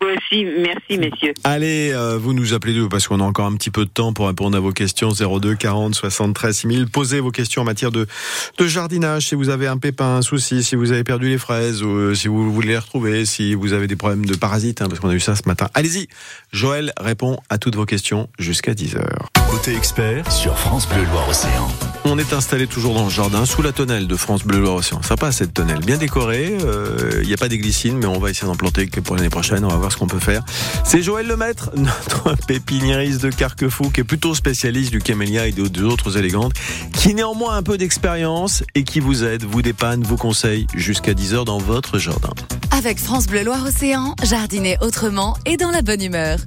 Aussi, 0.00 0.44
merci 0.44 0.98
messieurs. 0.98 1.34
Allez, 1.44 1.92
euh, 1.92 2.18
vous 2.18 2.32
nous 2.32 2.52
appelez 2.54 2.74
nous 2.74 2.88
parce 2.88 3.08
qu'on 3.08 3.20
a 3.20 3.24
encore 3.24 3.46
un 3.46 3.54
petit 3.54 3.70
peu 3.70 3.84
de 3.84 3.90
temps 3.90 4.12
pour 4.12 4.26
répondre 4.26 4.56
à 4.56 4.60
vos 4.60 4.72
questions 4.72 5.10
02 5.10 5.54
40 5.54 5.94
73 5.94 6.56
6000. 6.56 6.86
Posez 6.88 7.20
vos 7.20 7.30
questions 7.30 7.62
en 7.62 7.64
matière 7.64 7.90
de, 7.90 8.06
jardinage. 8.60 9.28
Si 9.28 9.34
vous 9.34 9.48
avez 9.48 9.66
un 9.66 9.78
pépin, 9.78 10.16
un 10.16 10.22
souci, 10.22 10.62
si 10.62 10.76
vous 10.76 10.92
avez 10.92 11.04
perdu 11.04 11.28
les 11.28 11.38
fraises, 11.38 11.82
euh, 11.82 12.14
si 12.14 12.28
vous 12.28 12.52
voulez 12.52 12.68
les 12.68 12.78
retrouver, 12.78 13.24
si 13.24 13.54
vous 13.54 13.72
avez 13.72 13.86
des 13.86 13.96
problèmes 13.96 14.26
de 14.26 14.36
parasites, 14.36 14.82
hein, 14.82 14.86
parce 14.88 15.00
qu'on 15.00 15.10
a 15.10 15.14
eu 15.14 15.20
ça 15.20 15.36
ce 15.36 15.42
matin. 15.46 15.68
Allez-y. 15.74 16.08
Joël 16.52 16.92
répond 16.98 17.38
à 17.48 17.58
toutes 17.58 17.76
vos 17.76 17.86
questions 17.86 18.28
jusqu'à 18.38 18.72
10h. 18.72 19.43
Côté 19.54 19.76
expert 19.76 20.32
sur 20.32 20.58
France 20.58 20.88
Bleu 20.88 21.04
Loire 21.04 21.28
Océan. 21.28 21.68
On 22.04 22.18
est 22.18 22.32
installé 22.32 22.66
toujours 22.66 22.92
dans 22.92 23.04
le 23.04 23.10
jardin, 23.10 23.46
sous 23.46 23.62
la 23.62 23.70
tonnelle 23.70 24.08
de 24.08 24.16
France 24.16 24.42
Bleu 24.42 24.58
Loire 24.58 24.74
Océan. 24.74 25.00
Sympa 25.00 25.30
cette 25.30 25.54
tonnelle, 25.54 25.78
bien 25.78 25.96
décorée. 25.96 26.58
euh, 26.64 27.20
Il 27.22 27.28
n'y 27.28 27.34
a 27.34 27.36
pas 27.36 27.46
des 27.46 27.58
glycines, 27.58 27.96
mais 27.96 28.06
on 28.06 28.18
va 28.18 28.30
essayer 28.30 28.48
d'en 28.48 28.56
planter 28.56 28.88
que 28.88 28.98
pour 28.98 29.14
l'année 29.14 29.30
prochaine. 29.30 29.64
On 29.64 29.68
va 29.68 29.76
voir 29.76 29.92
ce 29.92 29.96
qu'on 29.96 30.08
peut 30.08 30.18
faire. 30.18 30.42
C'est 30.82 31.02
Joël 31.02 31.28
Lemaître, 31.28 31.70
notre 31.76 32.34
pépiniériste 32.48 33.22
de 33.22 33.30
Carquefou, 33.30 33.90
qui 33.90 34.00
est 34.00 34.04
plutôt 34.04 34.34
spécialiste 34.34 34.90
du 34.90 34.98
camélia 35.00 35.46
et 35.46 35.52
d'autres 35.52 36.18
élégantes, 36.18 36.54
qui 36.92 37.14
néanmoins 37.14 37.54
a 37.54 37.58
un 37.58 37.62
peu 37.62 37.78
d'expérience 37.78 38.64
et 38.74 38.82
qui 38.82 38.98
vous 38.98 39.22
aide, 39.22 39.44
vous 39.44 39.62
dépanne, 39.62 40.02
vous 40.02 40.16
conseille 40.16 40.66
jusqu'à 40.74 41.12
10h 41.12 41.44
dans 41.44 41.58
votre 41.58 41.98
jardin. 41.98 42.30
Avec 42.72 42.98
France 42.98 43.28
Bleu 43.28 43.44
Loire 43.44 43.64
Océan, 43.64 44.16
jardiner 44.24 44.78
autrement 44.80 45.36
et 45.46 45.56
dans 45.56 45.70
la 45.70 45.82
bonne 45.82 46.02
humeur. 46.02 46.38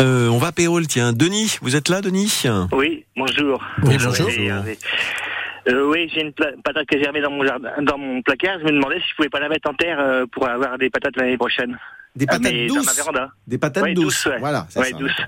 Euh, 0.00 0.28
on 0.28 0.38
va 0.38 0.52
Péole, 0.52 0.86
tiens. 0.86 1.12
Denis, 1.12 1.58
vous 1.62 1.76
êtes 1.76 1.88
là, 1.88 2.00
Denis? 2.00 2.44
Oui, 2.72 3.04
bonjour. 3.16 3.62
Oui, 3.82 3.96
bonjour. 4.02 4.26
Oui, 4.26 4.46
Hervé. 4.46 4.78
Euh, 5.68 5.84
oui, 5.90 6.10
j'ai 6.14 6.22
une 6.22 6.32
patate 6.32 6.86
que 6.86 6.98
j'ai 6.98 7.06
remis 7.06 7.20
dans 7.20 7.30
mon 7.30 7.44
jardin, 7.44 7.70
dans 7.82 7.98
mon 7.98 8.22
placard. 8.22 8.58
Je 8.60 8.64
me 8.64 8.70
demandais 8.72 8.98
si 9.00 9.04
je 9.10 9.16
pouvais 9.16 9.28
pas 9.28 9.40
la 9.40 9.48
mettre 9.50 9.68
en 9.68 9.74
terre 9.74 9.98
euh, 10.00 10.24
pour 10.32 10.48
avoir 10.48 10.78
des 10.78 10.88
patates 10.88 11.16
l'année 11.16 11.36
prochaine. 11.36 11.78
Des 12.16 12.24
Ah, 12.28 12.38
patates 12.38 12.52
dans 12.52 12.74
ma 12.74 12.80
douces. 12.82 12.96
véranda. 12.96 13.28
Des 13.46 13.58
patates 13.58 13.82
Ouais, 13.84 13.92
douces. 13.94 14.04
douces, 14.04 14.26
ouais. 14.26 14.38
Voilà, 14.38 14.66
Ouais, 14.74 14.90
ça. 14.90 14.96
douces. 14.98 15.20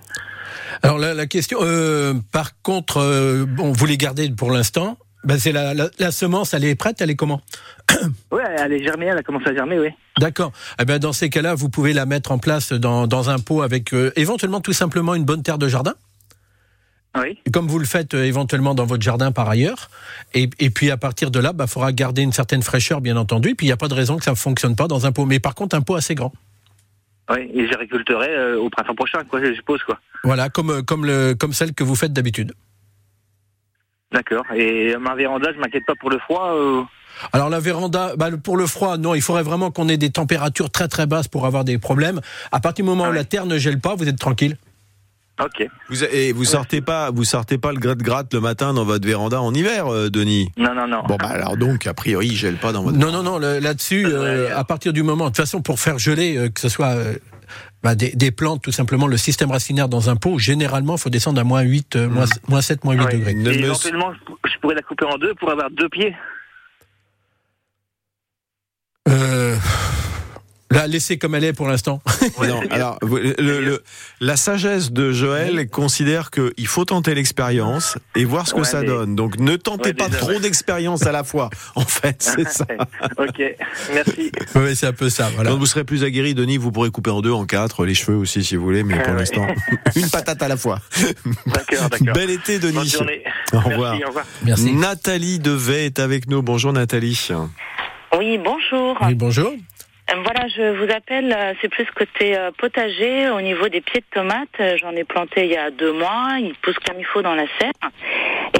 Alors 0.83 0.99
la, 0.99 1.13
la 1.13 1.27
question, 1.27 1.59
euh, 1.61 2.15
par 2.33 2.61
contre, 2.63 2.97
euh, 2.97 3.45
bon, 3.47 3.73
vous 3.73 3.87
les 3.87 3.99
gardez 3.99 4.31
pour 4.31 4.51
l'instant. 4.51 4.97
Ben 5.25 5.39
c'est 5.39 5.53
la, 5.53 5.73
la, 5.75 5.89
la 5.99 6.11
semence, 6.11 6.53
elle 6.53 6.65
est 6.65 6.75
prête, 6.75 7.01
elle 7.01 7.11
est 7.11 7.17
comment 7.17 7.41
Ouais, 8.33 8.43
elle 8.59 8.73
est 8.73 8.83
germée, 8.83 9.07
elle 9.07 9.19
a 9.19 9.23
commencé 9.23 9.49
à 9.49 9.55
germer, 9.55 9.79
oui. 9.79 9.89
D'accord. 10.19 10.53
Eh 10.81 10.85
ben 10.85 10.99
dans 10.99 11.13
ces 11.13 11.31
cas-là, 11.31 11.55
vous 11.55 11.69
pouvez 11.69 11.93
la 11.93 12.07
mettre 12.07 12.33
en 12.33 12.39
place 12.39 12.73
dans, 12.73 13.07
dans 13.07 13.31
un 13.31 13.39
pot 13.39 13.63
avec 13.63 13.95
euh, 13.95 14.13
éventuellement 14.17 14.61
tout 14.61 14.73
simplement 14.73 15.15
une 15.15 15.25
bonne 15.25 15.43
terre 15.43 15.59
de 15.59 15.69
jardin. 15.69 15.95
Oui. 17.17 17.39
Comme 17.53 17.69
vous 17.69 17.79
le 17.79 17.85
faites 17.85 18.15
euh, 18.15 18.25
éventuellement 18.25 18.75
dans 18.75 18.87
votre 18.87 19.03
jardin 19.03 19.33
par 19.33 19.49
ailleurs. 19.49 19.91
Et, 20.35 20.49
et 20.59 20.71
puis 20.71 20.91
à 20.91 20.97
partir 20.97 21.31
de 21.31 21.39
là, 21.39 21.53
il 21.59 21.67
faudra 21.67 21.93
garder 21.93 22.23
une 22.23 22.33
certaine 22.33 22.63
fraîcheur, 22.63 23.01
bien 23.01 23.17
entendu. 23.17 23.51
Et 23.51 23.55
puis 23.55 23.67
il 23.67 23.69
n'y 23.69 23.75
a 23.75 23.77
pas 23.77 23.89
de 23.89 23.95
raison 23.95 24.17
que 24.17 24.25
ça 24.25 24.31
ne 24.31 24.37
fonctionne 24.37 24.77
pas 24.77 24.89
dans 24.89 25.07
un 25.07 25.13
pot. 25.13 25.27
Mais 25.27 25.39
par 25.39 25.55
contre, 25.55 25.77
un 25.77 25.83
pot 25.83 25.95
assez 25.95 26.15
grand. 26.15 26.33
Oui, 27.31 27.51
et 27.55 27.69
je 27.71 27.77
récolterai 27.77 28.29
euh, 28.31 28.59
au 28.59 28.71
printemps 28.71 28.95
prochain, 28.95 29.23
quoi, 29.25 29.45
je 29.45 29.55
suppose, 29.55 29.83
quoi. 29.85 30.01
Voilà, 30.25 30.49
comme, 30.49 30.83
comme, 30.83 31.07
le, 31.07 31.35
comme 31.35 31.53
celle 31.53 31.73
que 31.75 31.85
vous 31.85 31.95
faites 31.95 32.13
d'habitude. 32.13 32.53
D'accord. 34.13 34.45
Et 34.55 34.95
ma 35.01 35.15
véranda, 35.15 35.51
je 35.55 35.59
m'inquiète 35.59 35.87
pas 35.87 35.95
pour 35.99 36.11
le 36.11 36.19
froid. 36.19 36.53
euh, 36.55 36.83
Alors 37.33 37.49
la 37.49 37.61
véranda, 37.61 38.13
bah, 38.17 38.29
pour 38.43 38.57
le 38.57 38.67
froid, 38.67 38.97
non, 38.99 39.15
il 39.15 39.23
faudrait 39.23 39.43
vraiment 39.43 39.71
qu'on 39.71 39.89
ait 39.89 39.97
des 39.97 40.11
températures 40.11 40.71
très 40.71 40.89
très 40.89 41.07
basses 41.07 41.29
pour 41.29 41.47
avoir 41.47 41.65
des 41.65 41.79
problèmes. 41.79 42.21
À 42.51 42.61
partir 42.61 42.85
du 42.85 42.91
moment 42.91 43.05
Ah 43.05 43.09
où 43.09 43.13
ouais. 43.13 43.17
la 43.19 43.25
terre 43.25 43.47
ne 43.47 43.59
gèle 43.59 43.81
pas, 43.81 43.95
vous 43.95 44.09
êtes 44.09 44.19
tranquille. 44.19 44.57
Ok. 45.43 45.67
Vous, 45.89 46.05
et 46.05 46.33
vous 46.33 46.45
sortez 46.45 46.83
pas, 46.83 47.11
vous 47.11 47.25
sortez 47.25 47.57
pas 47.57 47.73
le 47.73 47.79
gratte-gratte 47.79 48.35
le 48.35 48.41
matin 48.41 48.75
dans 48.75 48.85
votre 48.85 49.07
véranda 49.07 49.41
en 49.41 49.55
hiver, 49.55 49.87
euh, 49.87 50.11
Denis? 50.11 50.51
Non, 50.59 50.75
non, 50.75 50.87
non. 50.87 51.03
Bon 51.09 51.17
bah 51.17 51.29
alors 51.31 51.57
donc 51.57 51.87
a 51.87 51.95
priori 51.95 52.29
il 52.29 52.37
gèle 52.37 52.57
pas 52.59 52.71
dans 52.73 52.83
votre. 52.83 52.99
Non, 52.99 53.11
non, 53.11 53.23
non, 53.23 53.39
là-dessus, 53.39 54.05
euh, 54.07 54.55
à 54.57 54.63
partir 54.65 54.93
du 54.93 55.03
moment, 55.03 55.25
de 55.25 55.29
toute 55.31 55.39
façon, 55.39 55.63
pour 55.63 55.81
faire 55.81 55.99
geler, 55.99 56.37
euh, 56.37 56.49
que 56.51 56.61
ce 56.61 56.69
soit 56.69 56.91
euh, 56.91 57.15
bah, 57.83 57.95
des, 57.95 58.11
des 58.13 58.31
plantes, 58.31 58.63
tout 58.63 58.73
simplement, 58.73 59.07
le 59.07 59.17
système 59.17 59.51
racinaire 59.51 59.89
dans 59.89 60.09
un 60.11 60.17
pot, 60.17 60.39
généralement, 60.39 60.95
il 60.97 61.01
faut 61.01 61.11
descendre 61.11 61.41
à 61.41 61.45
moins 61.45 61.63
8, 61.63 61.97
euh, 61.97 62.09
moins, 62.09 62.27
moins 62.49 62.61
7, 62.63 62.85
moins 62.85 62.95
8 62.95 63.05
Ouais. 63.05 63.13
degrés. 63.15 63.31
Et 63.33 63.35
me- 63.35 63.53
éventuellement, 63.53 64.13
je 64.13 64.51
je 64.53 64.59
pourrais 64.61 64.75
la 64.77 64.83
couper 64.83 65.05
en 65.07 65.19
deux 65.19 65.35
pour 65.35 65.51
avoir 65.51 65.71
deux 65.71 65.89
pieds? 65.89 66.15
Euh, 69.09 69.57
la 70.73 70.87
laisser 70.87 71.19
comme 71.19 71.35
elle 71.35 71.45
est 71.45 71.53
pour 71.53 71.69
l'instant. 71.69 72.03
Non, 72.43 72.61
alors 72.71 72.99
le- 73.03 73.61
le- 73.61 73.83
la 74.21 74.37
sagesse 74.37 74.91
de 74.93 75.13
Joël 75.13 75.69
considère 75.71 76.31
qu'il 76.31 76.67
faut 76.67 76.85
tenter 76.85 77.15
l'expérience 77.15 77.97
et 78.17 78.25
voir 78.25 78.47
ce 78.49 78.55
que 78.55 78.59
Ouais, 78.61 78.65
ça 78.65 78.81
mais- 78.81 78.87
donne. 78.87 79.15
Donc 79.15 79.39
ne 79.39 79.57
tentez 79.57 79.91
Ouais, 79.91 79.95
pas 79.95 80.07
déjà, 80.09 80.19
trop 80.19 80.31
ouais. 80.31 80.41
d'expérience 80.41 81.07
à 81.07 81.13
la 81.13 81.25
fois. 81.25 81.51
En 81.77 81.83
fait, 81.85 82.17
c'est 82.21 82.49
ça. 82.49 82.67
ok, 83.19 83.43
merci. 83.95 84.33
oui, 84.57 84.77
c'est 84.77 84.87
un 84.87 84.93
peu 84.93 85.09
ça, 85.11 85.31
voilà. 85.35 85.51
Quand 85.51 85.57
vous 85.59 85.67
serez 85.67 85.85
plus 85.85 86.05
aguerri, 86.05 86.35
Denis, 86.35 86.57
vous 86.59 86.73
pourrez 86.73 86.91
couper 86.91 87.11
en 87.11 87.21
deux, 87.21 87.33
en 87.33 87.45
quatre, 87.47 87.85
les 87.87 87.95
cheveux 87.95 88.17
aussi 88.17 88.43
si 88.45 88.57
vous 88.57 88.63
voulez, 88.65 88.83
mais 88.83 88.95
pour 88.97 89.05
Ah 89.09 89.13
ouais. 89.13 89.19
l'instant, 89.21 89.47
une 89.97 90.09
patate 90.11 90.43
à 90.43 90.49
la 90.49 90.57
fois. 90.57 90.81
D'accord, 91.47 91.89
d'accord. 91.91 92.15
Bel 92.15 92.31
été, 92.31 92.59
Bonne 92.59 92.73
Denis. 92.73 92.89
journée. 92.89 93.23
Au 93.53 93.57
Merci, 93.57 93.71
revoir. 93.71 93.95
au 94.03 94.07
revoir. 94.09 94.25
Merci. 94.45 94.73
Nathalie 94.73 95.39
Devet 95.39 95.87
est 95.87 95.99
avec 95.99 96.29
nous. 96.29 96.43
Bonjour 96.43 96.73
Nathalie. 96.73 97.29
Oui, 98.19 98.39
bonjour. 98.39 98.99
Oui, 99.07 99.15
bonjour. 99.15 99.53
Euh, 100.13 100.23
Voilà, 100.23 100.49
je 100.49 100.77
vous 100.77 100.91
appelle, 100.93 101.33
euh, 101.33 101.55
c'est 101.61 101.69
plus 101.69 101.87
côté 101.95 102.37
euh, 102.37 102.51
potager, 102.57 103.31
au 103.31 103.41
niveau 103.41 103.69
des 103.69 103.81
pieds 103.81 104.01
de 104.01 104.07
tomates. 104.11 104.79
J'en 104.81 104.93
ai 104.93 105.05
planté 105.05 105.45
il 105.45 105.51
y 105.51 105.57
a 105.57 105.71
deux 105.71 105.93
mois, 105.93 106.37
ils 106.39 106.55
poussent 106.63 106.79
comme 106.87 106.99
il 106.99 107.07
faut 107.07 107.23
dans 107.23 107.35
la 107.35 107.47
serre. 107.59 107.91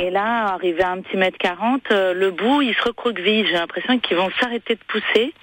Et 0.01 0.11
là, 0.11 0.47
arrivé 0.55 0.83
à 0.83 0.91
un 0.91 1.01
petit 1.01 1.17
mètre 1.17 1.39
quarante, 1.39 1.91
le 1.91 2.31
bout, 2.31 2.63
il 2.63 2.75
se 2.75 2.83
recroqueville. 2.83 3.47
J'ai 3.47 3.53
l'impression 3.53 3.99
qu'ils 3.99 4.17
vont 4.17 4.31
s'arrêter 4.41 4.75
de 4.75 4.81
pousser. 4.89 5.35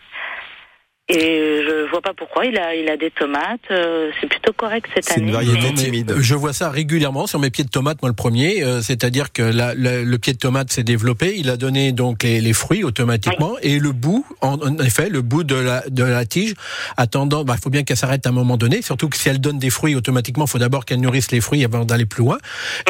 Et 1.11 1.61
je 1.65 1.89
vois 1.89 2.01
pas 2.01 2.13
pourquoi. 2.15 2.45
Il 2.45 2.57
a, 2.57 2.75
il 2.75 2.87
a 2.87 2.95
des 2.95 3.09
tomates. 3.09 3.59
euh, 3.71 4.11
c'est 4.21 4.27
plutôt 4.27 4.53
correct 4.53 4.85
cette 4.93 5.05
C'est 5.05 5.15
une 5.19 5.23
année. 5.23 5.31
variété 5.31 5.59
mais- 5.69 5.73
timide. 5.73 6.15
Je 6.19 6.35
vois 6.35 6.53
ça 6.53 6.69
régulièrement 6.69 7.25
sur 7.25 7.39
mes 7.39 7.49
pieds 7.49 7.63
de 7.63 7.69
tomate, 7.69 8.01
moi 8.01 8.09
le 8.09 8.15
premier. 8.15 8.63
euh, 8.63 8.81
C'est-à-dire 8.81 9.31
que 9.33 9.41
la- 9.41 9.73
la- 9.73 10.03
le 10.03 10.17
pied 10.19 10.33
de 10.33 10.37
tomate 10.37 10.71
s'est 10.71 10.83
développé, 10.83 11.33
il 11.37 11.49
a 11.49 11.57
donné 11.57 11.91
donc 11.93 12.21
les, 12.23 12.41
les 12.41 12.53
fruits 12.53 12.83
automatiquement, 12.83 13.53
et 13.63 13.79
le 13.79 13.91
bout, 13.91 14.25
en, 14.41 14.59
en 14.61 14.77
effet, 14.79 15.09
le 15.09 15.21
bout 15.21 15.43
de 15.43 15.55
la, 15.55 15.83
de 15.89 16.03
la 16.03 16.25
tige, 16.25 16.53
attendant, 16.97 17.43
bah, 17.43 17.55
il 17.57 17.61
faut 17.61 17.69
bien 17.71 17.83
qu'elle 17.83 17.97
s'arrête 17.97 18.25
à 18.27 18.29
un 18.29 18.33
moment 18.33 18.57
donné. 18.57 18.81
Surtout 18.83 19.09
que 19.09 19.17
si 19.17 19.29
elle 19.29 19.41
donne 19.41 19.57
des 19.57 19.69
fruits 19.71 19.95
automatiquement, 19.95 20.45
il 20.45 20.49
faut 20.49 20.59
d'abord 20.59 20.85
qu'elle 20.85 21.01
nourrisse 21.01 21.31
les 21.31 21.41
fruits 21.41 21.65
avant 21.65 21.85
d'aller 21.85 22.05
plus 22.05 22.23
loin. 22.23 22.37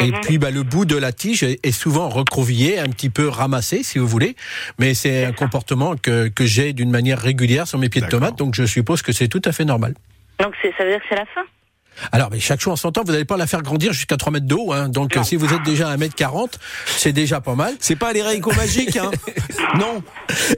Et 0.01 0.11
Mhm. 0.11 0.21
puis 0.23 0.37
bah, 0.37 0.51
le 0.51 0.63
bout 0.63 0.83
de 0.85 0.97
la 0.97 1.11
tige 1.13 1.43
est, 1.43 1.59
est 1.65 1.71
souvent 1.71 2.09
recroquevillé, 2.09 2.79
un 2.79 2.87
petit 2.89 3.09
peu 3.09 3.27
ramassé, 3.29 3.81
si 3.83 3.97
vous 3.97 4.07
voulez. 4.07 4.35
Mais 4.77 4.93
c'est 4.93 5.23
un 5.25 5.31
comportement 5.31 5.95
que, 5.95 6.27
que 6.27 6.45
j'ai 6.45 6.73
d'une 6.73 6.89
manière 6.91 7.19
régulière 7.19 7.65
sur 7.67 7.79
mes 7.79 7.87
pieds 7.87 8.01
de 8.01 8.08
Donc 8.37 8.55
je 8.55 8.65
suppose 8.65 9.01
que 9.01 9.11
c'est 9.11 9.27
tout 9.27 9.41
à 9.45 9.51
fait 9.51 9.65
normal. 9.65 9.93
Donc 10.39 10.55
ça 10.61 10.83
veut 10.83 10.91
dire 10.91 10.99
que 10.99 11.05
c'est 11.09 11.15
la 11.15 11.25
fin? 11.25 11.43
Alors, 12.11 12.29
mais 12.31 12.39
chaque 12.39 12.61
chose 12.61 12.73
en 12.73 12.75
son 12.75 12.91
temps, 12.91 13.03
vous 13.05 13.11
n'allez 13.11 13.25
pas 13.25 13.37
la 13.37 13.47
faire 13.47 13.61
grandir 13.61 13.93
jusqu'à 13.93 14.17
3 14.17 14.33
mètres 14.33 14.45
d'eau. 14.45 14.71
Hein. 14.73 14.89
Donc, 14.89 15.17
si 15.23 15.35
vous 15.35 15.53
êtes 15.53 15.63
déjà 15.63 15.89
à 15.89 15.93
1 15.93 15.97
mètre 15.97 16.15
40, 16.15 16.59
c'est 16.85 17.13
déjà 17.13 17.41
pas 17.41 17.55
mal. 17.55 17.73
C'est 17.79 17.95
pas 17.95 18.13
les 18.13 18.21
réicos 18.21 18.55
magiques, 18.55 18.97
hein 18.97 19.11
Non. 19.79 20.03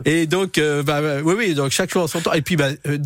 Et 0.05 0.27
donc, 0.27 0.57
euh, 0.57 0.83
bah, 0.83 1.01
bah, 1.01 1.21
oui, 1.23 1.35
oui, 1.37 1.53
donc 1.53 1.71
chaque 1.71 1.91
chose 1.91 2.03
en 2.03 2.07
son 2.07 2.21
temps. 2.21 2.33
Et 2.33 2.41
puis, 2.41 2.55
bah, 2.55 2.69
euh, 2.87 2.97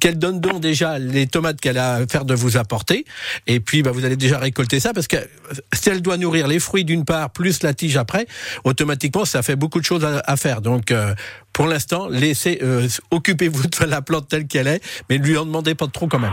qu'elle 0.00 0.18
donne 0.18 0.40
donc 0.40 0.60
déjà 0.60 0.98
les 0.98 1.26
tomates 1.26 1.60
qu'elle 1.60 1.78
a 1.78 1.94
à 1.94 2.06
faire 2.06 2.24
de 2.24 2.34
vous 2.34 2.56
apporter. 2.56 3.04
Et 3.46 3.60
puis, 3.60 3.82
bah, 3.82 3.90
vous 3.90 4.04
allez 4.04 4.16
déjà 4.16 4.38
récolter 4.38 4.80
ça 4.80 4.92
parce 4.92 5.08
que 5.08 5.16
euh, 5.16 5.54
si 5.72 5.88
elle 5.90 6.02
doit 6.02 6.16
nourrir 6.16 6.46
les 6.46 6.58
fruits 6.58 6.84
d'une 6.84 7.04
part, 7.04 7.30
plus 7.30 7.62
la 7.62 7.74
tige 7.74 7.96
après, 7.96 8.26
automatiquement, 8.64 9.24
ça 9.24 9.42
fait 9.42 9.56
beaucoup 9.56 9.80
de 9.80 9.84
choses 9.84 10.04
à, 10.04 10.22
à 10.24 10.36
faire. 10.36 10.60
Donc, 10.60 10.90
euh, 10.90 11.14
pour 11.52 11.66
l'instant, 11.66 12.08
laissez, 12.08 12.58
euh, 12.62 12.88
occupez-vous 13.10 13.66
de 13.66 13.84
la 13.84 14.02
plante 14.02 14.28
telle 14.28 14.46
qu'elle 14.46 14.66
est, 14.66 14.80
mais 15.08 15.18
ne 15.18 15.24
lui 15.24 15.36
en 15.36 15.44
demandez 15.44 15.74
pas 15.74 15.86
trop 15.88 16.06
quand 16.06 16.18
même. 16.18 16.32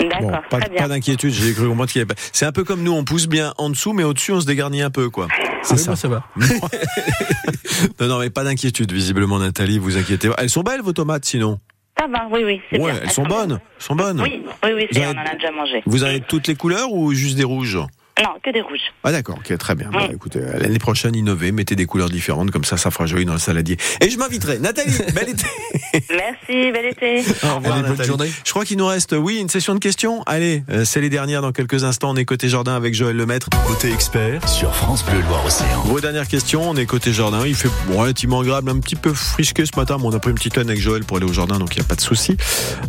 D'accord, 0.00 0.30
Bon, 0.50 0.58
pas, 0.76 0.88
d'inquiétude, 0.88 1.32
j'ai 1.32 1.52
cru 1.52 1.68
comprendre 1.68 1.90
qu'il 1.90 1.98
y 2.00 2.02
avait 2.02 2.14
pas- 2.14 2.20
C'est 2.32 2.46
un 2.46 2.52
peu 2.52 2.64
comme 2.64 2.82
nous, 2.82 2.92
on 2.92 3.04
pousse 3.04 3.26
bien 3.26 3.52
en 3.58 3.70
dessous, 3.70 3.92
mais 3.92 4.04
au-dessus, 4.04 4.32
on 4.32 4.40
se 4.40 4.46
dégarnit 4.46 4.82
un 4.82 4.90
peu, 4.90 5.10
quoi. 5.10 5.28
C'est 5.62 5.74
Oui, 5.74 5.78
ça. 5.80 5.90
moi, 5.90 5.96
ça 5.96 6.08
va. 6.08 6.24
non, 8.00 8.06
non, 8.08 8.18
mais 8.18 8.30
pas 8.30 8.44
d'inquiétude, 8.44 8.92
visiblement, 8.92 9.38
Nathalie, 9.38 9.78
vous 9.78 9.96
inquiétez 9.96 10.28
pas. 10.28 10.34
Elles 10.38 10.50
sont 10.50 10.62
belles, 10.62 10.82
vos 10.82 10.92
tomates, 10.92 11.24
sinon 11.24 11.58
Ça 11.98 12.06
va, 12.06 12.26
oui, 12.30 12.42
oui. 12.44 12.60
c'est 12.70 12.78
Ouais, 12.80 12.92
bien. 12.92 13.00
elles 13.02 13.10
sont 13.10 13.24
bonnes. 13.24 13.52
Elles 13.78 13.84
sont 13.84 13.96
bonnes. 13.96 14.20
Oui, 14.20 14.42
oui, 14.64 14.70
oui, 14.74 14.86
Vous 14.90 14.94
c'est- 14.98 15.04
avez- 15.04 15.16
on 15.16 15.20
en 15.20 15.24
a 15.24 15.34
déjà 15.34 15.50
mangé. 15.52 15.82
Vous 15.86 16.02
avez 16.04 16.20
toutes 16.20 16.46
les 16.48 16.54
couleurs 16.54 16.92
ou 16.92 17.12
juste 17.14 17.36
des 17.36 17.44
rouges 17.44 17.78
Non, 18.22 18.30
que 18.42 18.50
des 18.50 18.60
rouges. 18.60 18.92
Ah 19.02 19.10
d'accord, 19.10 19.38
ok, 19.38 19.58
très 19.58 19.74
bien. 19.74 19.90
Bah, 19.92 20.08
écoutez, 20.12 20.38
l'année 20.38 20.78
prochaine, 20.78 21.16
innovez, 21.16 21.50
mettez 21.50 21.74
des 21.74 21.86
couleurs 21.86 22.10
différentes, 22.10 22.52
comme 22.52 22.64
ça, 22.64 22.76
ça 22.76 22.92
fera 22.92 23.06
joli 23.06 23.24
dans 23.24 23.32
le 23.32 23.40
saladier. 23.40 23.76
Et 24.00 24.08
je 24.08 24.16
m'inviterai. 24.18 24.60
Nathalie, 24.60 24.96
bel 25.14 25.28
été. 25.30 25.46
Merci, 26.10 26.72
bel 26.72 26.86
été. 26.86 27.24
Au 27.42 27.56
revoir, 27.56 27.82
Nathalie. 27.82 28.32
Je 28.44 28.50
crois 28.50 28.64
qu'il 28.64 28.78
nous 28.78 28.86
reste, 28.86 29.16
oui, 29.18 29.38
une 29.38 29.48
session 29.48 29.74
de 29.74 29.80
questions. 29.80 30.22
Allez, 30.26 30.62
euh, 30.70 30.84
c'est 30.84 31.00
les 31.00 31.08
dernières 31.08 31.42
dans 31.42 31.50
quelques 31.50 31.82
instants. 31.82 32.10
On 32.10 32.16
est 32.16 32.24
côté 32.24 32.48
jardin 32.48 32.76
avec 32.76 32.94
Joël 32.94 33.16
Lemaître. 33.16 33.48
Côté 33.66 33.92
expert 33.92 34.48
sur 34.48 34.74
France 34.76 35.04
Bleu 35.04 35.20
Loire-Océan. 35.28 35.82
Vos 35.84 36.00
dernières 36.00 36.28
questions, 36.28 36.70
on 36.70 36.76
est 36.76 36.86
côté 36.86 37.12
jardin. 37.12 37.44
Il 37.44 37.56
fait 37.56 37.68
bon, 37.88 37.98
relativement 37.98 38.40
agréable, 38.40 38.70
un 38.70 38.78
petit 38.78 38.96
peu 38.96 39.12
frisqué 39.12 39.66
ce 39.66 39.76
matin, 39.76 39.96
mais 39.98 40.06
on 40.06 40.12
a 40.12 40.20
pris 40.20 40.30
une 40.30 40.36
petite 40.36 40.56
laine 40.56 40.68
avec 40.68 40.80
Joël 40.80 41.02
pour 41.04 41.16
aller 41.16 41.26
au 41.26 41.32
jardin, 41.32 41.58
donc 41.58 41.74
il 41.74 41.80
n'y 41.80 41.84
a 41.84 41.88
pas 41.88 41.96
de 41.96 42.00
souci. 42.00 42.36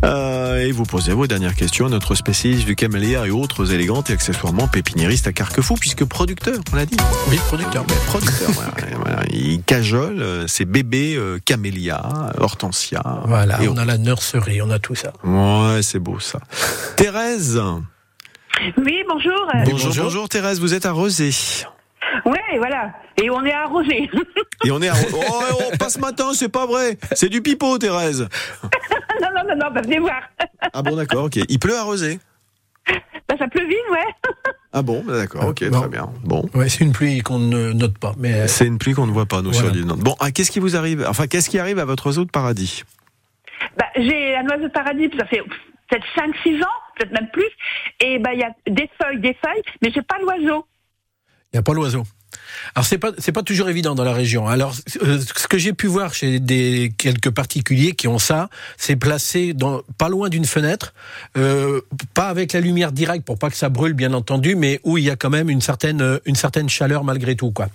Euh, 0.03 0.59
et 0.59 0.71
vous 0.71 0.83
posez 0.83 1.13
vos 1.13 1.25
dernières 1.25 1.55
questions 1.55 1.87
à 1.87 1.89
notre 1.89 2.13
spécialiste 2.13 2.65
du 2.65 2.75
camélia 2.75 3.25
et 3.25 3.31
autres 3.31 3.73
élégantes 3.73 4.11
et 4.11 4.13
accessoirement 4.13 4.67
à 5.23 5.31
Carquefou, 5.31 5.75
puisque 5.75 6.03
producteur, 6.05 6.55
on 6.71 6.75
l'a 6.75 6.85
dit. 6.85 6.97
Oui, 7.29 7.37
producteur. 7.47 7.85
Mais 7.87 7.95
producteur, 8.05 8.51
voilà, 8.51 8.71
voilà. 8.99 9.21
il 9.31 9.63
cajole 9.63 10.21
euh, 10.21 10.47
ses 10.47 10.65
bébés 10.65 11.15
euh, 11.15 11.39
camélia, 11.43 12.01
hortensia. 12.39 13.01
Voilà, 13.25 13.61
et 13.61 13.67
on 13.67 13.77
a 13.77 13.85
la 13.85 13.97
nurserie, 13.97 14.61
on 14.61 14.69
a 14.69 14.79
tout 14.79 14.95
ça. 14.95 15.13
Ouais, 15.23 15.81
c'est 15.81 15.99
beau 15.99 16.19
ça. 16.19 16.39
Thérèse. 16.97 17.61
Oui, 18.77 19.03
bonjour. 19.07 19.47
Bonjour, 19.65 19.93
bonjour, 19.95 20.29
Thérèse, 20.29 20.59
vous 20.59 20.73
êtes 20.73 20.85
à 20.85 20.91
Rosé. 20.91 21.31
Ouais, 22.25 22.57
voilà. 22.57 22.93
Et 23.21 23.29
on 23.29 23.43
est 23.45 23.53
arrosé. 23.53 24.09
Et 24.65 24.71
on 24.71 24.81
est 24.81 24.89
à 24.89 24.93
Oh, 25.13 25.23
oh, 25.53 25.77
pas 25.77 25.89
ce 25.89 25.99
matin, 25.99 26.31
c'est 26.33 26.49
pas 26.49 26.65
vrai. 26.65 26.97
C'est 27.13 27.29
du 27.29 27.41
pipeau, 27.41 27.77
Thérèse. 27.77 28.27
non, 29.21 29.29
non, 29.35 29.43
non, 29.47 29.55
non, 29.55 29.71
bah, 29.73 29.81
venez 29.81 29.99
voir. 29.99 30.21
Ah 30.73 30.81
bon, 30.81 30.95
d'accord, 30.95 31.25
ok. 31.25 31.39
Il 31.47 31.59
pleut 31.59 31.77
à 31.77 31.83
Rosé. 31.83 32.19
Bah, 33.27 33.35
ça 33.39 33.47
pleut 33.47 33.65
vite, 33.67 33.77
ouais. 33.91 34.31
Ah 34.77 34.81
bon, 34.81 35.01
bah, 35.07 35.15
d'accord, 35.17 35.45
ok, 35.47 35.69
très 35.71 35.87
bien. 35.87 36.09
Bon. 36.25 36.49
Ouais, 36.53 36.67
c'est 36.67 36.83
une 36.83 36.91
pluie 36.91 37.21
qu'on 37.21 37.39
ne 37.39 37.71
note 37.71 37.97
pas, 37.97 38.13
mais 38.17 38.45
C'est 38.49 38.67
une 38.67 38.77
pluie 38.77 38.93
qu'on 38.93 39.07
ne 39.07 39.11
voit 39.13 39.25
pas, 39.25 39.41
nous, 39.41 39.51
Voilà. 39.51 39.67
sur 39.69 39.73
l'île 39.75 39.85
Nantes. 39.85 40.01
Bon, 40.01 40.15
ah, 40.19 40.31
qu'est-ce 40.31 40.51
qui 40.51 40.59
vous 40.59 40.75
arrive 40.75 41.05
Enfin, 41.07 41.27
qu'est-ce 41.27 41.49
qui 41.49 41.57
arrive 41.59 41.79
à 41.79 41.85
votre 41.85 42.07
oiseau 42.07 42.25
de 42.25 42.29
paradis? 42.29 42.83
Bah, 43.77 43.85
j'ai 43.95 44.35
un 44.35 44.45
oiseau 44.49 44.63
de 44.67 44.73
paradis, 44.73 45.09
ça 45.17 45.25
fait 45.27 45.41
peut-être 45.89 46.05
5-6 46.17 46.61
ans, 46.61 46.67
peut-être 46.97 47.13
même 47.13 47.29
plus. 47.31 47.47
Et 48.01 48.19
bah, 48.19 48.31
il 48.33 48.39
y 48.39 48.43
a 48.43 48.51
des 48.69 48.89
feuilles, 49.01 49.19
des 49.21 49.33
feuilles, 49.41 49.61
mais 49.81 49.91
j'ai 49.95 50.01
pas 50.01 50.17
l'oiseau. 50.19 50.65
il 51.53 51.55
n'y 51.55 51.59
a 51.59 51.63
pas 51.63 51.73
l'oiseau. 51.73 52.03
Alors 52.73 52.85
c'est 52.85 52.97
pas 52.97 53.11
c'est 53.17 53.31
pas 53.31 53.43
toujours 53.43 53.69
évident 53.69 53.95
dans 53.95 54.03
la 54.03 54.13
région. 54.13 54.47
Alors 54.47 54.73
euh, 55.03 55.19
ce 55.19 55.47
que 55.47 55.57
j'ai 55.57 55.73
pu 55.73 55.87
voir 55.87 56.13
chez 56.13 56.39
des 56.39 56.91
quelques 56.97 57.29
particuliers 57.29 57.93
qui 57.93 58.07
ont 58.07 58.19
ça, 58.19 58.49
c'est 58.77 58.95
placé 58.95 59.53
dans 59.53 59.81
pas 59.97 60.09
loin 60.09 60.29
d'une 60.29 60.45
fenêtre, 60.45 60.93
euh, 61.37 61.81
pas 62.13 62.29
avec 62.29 62.53
la 62.53 62.61
lumière 62.61 62.91
directe 62.91 63.25
pour 63.25 63.37
pas 63.37 63.49
que 63.49 63.57
ça 63.57 63.69
brûle 63.69 63.93
bien 63.93 64.13
entendu, 64.13 64.55
mais 64.55 64.79
où 64.83 64.97
il 64.97 65.03
y 65.03 65.09
a 65.09 65.15
quand 65.15 65.29
même 65.29 65.49
une 65.49 65.61
certaine 65.61 66.01
euh, 66.01 66.19
une 66.25 66.35
certaine 66.35 66.69
chaleur 66.69 67.03
malgré 67.03 67.35
tout 67.35 67.51
quoi. 67.51 67.67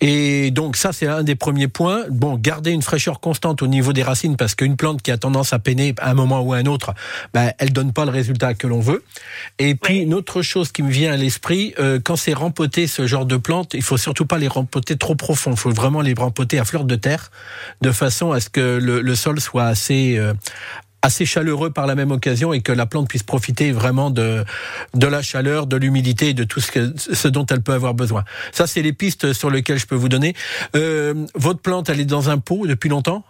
Et 0.00 0.50
donc 0.50 0.76
ça 0.76 0.92
c'est 0.92 1.06
un 1.06 1.22
des 1.22 1.34
premiers 1.34 1.68
points. 1.68 2.04
Bon, 2.10 2.36
garder 2.36 2.70
une 2.72 2.82
fraîcheur 2.82 3.20
constante 3.20 3.62
au 3.62 3.66
niveau 3.66 3.92
des 3.92 4.02
racines 4.02 4.36
parce 4.36 4.54
qu'une 4.54 4.76
plante 4.76 5.02
qui 5.02 5.10
a 5.10 5.18
tendance 5.18 5.52
à 5.52 5.58
peiner 5.58 5.94
à 5.98 6.10
un 6.10 6.14
moment 6.14 6.40
ou 6.40 6.52
à 6.52 6.58
un 6.58 6.66
autre, 6.66 6.94
ben, 7.32 7.52
elle 7.58 7.72
donne 7.72 7.92
pas 7.92 8.04
le 8.04 8.10
résultat 8.10 8.54
que 8.54 8.66
l'on 8.66 8.80
veut. 8.80 9.04
Et 9.58 9.74
puis 9.74 9.98
une 9.98 10.14
autre 10.14 10.42
chose 10.42 10.72
qui 10.72 10.82
me 10.82 10.90
vient 10.90 11.12
à 11.12 11.16
l'esprit, 11.16 11.74
euh, 11.78 11.98
quand 12.02 12.16
c'est 12.16 12.34
rempoté 12.34 12.86
ce 12.86 13.06
genre 13.06 13.26
de 13.26 13.36
plante, 13.36 13.74
il 13.74 13.82
faut 13.82 13.96
surtout 13.96 14.17
pas 14.26 14.38
les 14.38 14.48
rempoter 14.48 14.96
trop 14.96 15.14
profond. 15.14 15.52
Il 15.52 15.56
faut 15.56 15.70
vraiment 15.70 16.00
les 16.00 16.14
rempoter 16.14 16.58
à 16.58 16.64
fleur 16.64 16.84
de 16.84 16.94
terre, 16.94 17.30
de 17.80 17.90
façon 17.90 18.32
à 18.32 18.40
ce 18.40 18.50
que 18.50 18.78
le, 18.80 19.14
sol 19.14 19.40
soit 19.40 19.64
assez 19.64 20.16
euh, 20.18 20.34
assez 21.02 21.24
chaleureux 21.24 21.70
par 21.70 21.86
la 21.86 21.94
même 21.94 22.10
occasion 22.10 22.52
et 22.52 22.60
que 22.60 22.72
la 22.72 22.86
plante 22.86 23.08
puisse 23.08 23.22
profiter 23.22 23.72
vraiment 23.72 24.10
de 24.10 24.44
de 24.94 25.06
la 25.06 25.22
chaleur, 25.22 25.66
de 25.66 25.76
l'humidité 25.76 26.30
et 26.30 26.34
de 26.34 26.44
tout 26.44 26.60
ce 26.60 26.70
que 26.70 26.92
ce 26.96 27.28
dont 27.28 27.46
elle 27.46 27.62
peut 27.62 27.72
avoir 27.72 27.94
besoin. 27.94 28.24
Ça, 28.52 28.66
c'est 28.66 28.82
les 28.82 28.92
pistes 28.92 29.32
sur 29.32 29.50
lesquelles 29.50 29.78
je 29.78 29.86
peux 29.86 29.94
vous 29.94 30.08
donner. 30.08 30.34
Euh, 30.76 31.26
votre 31.34 31.60
plante, 31.60 31.88
elle 31.88 32.00
est 32.00 32.04
dans 32.04 32.30
un 32.30 32.38
pot 32.38 32.66
depuis 32.66 32.88
longtemps? 32.88 33.24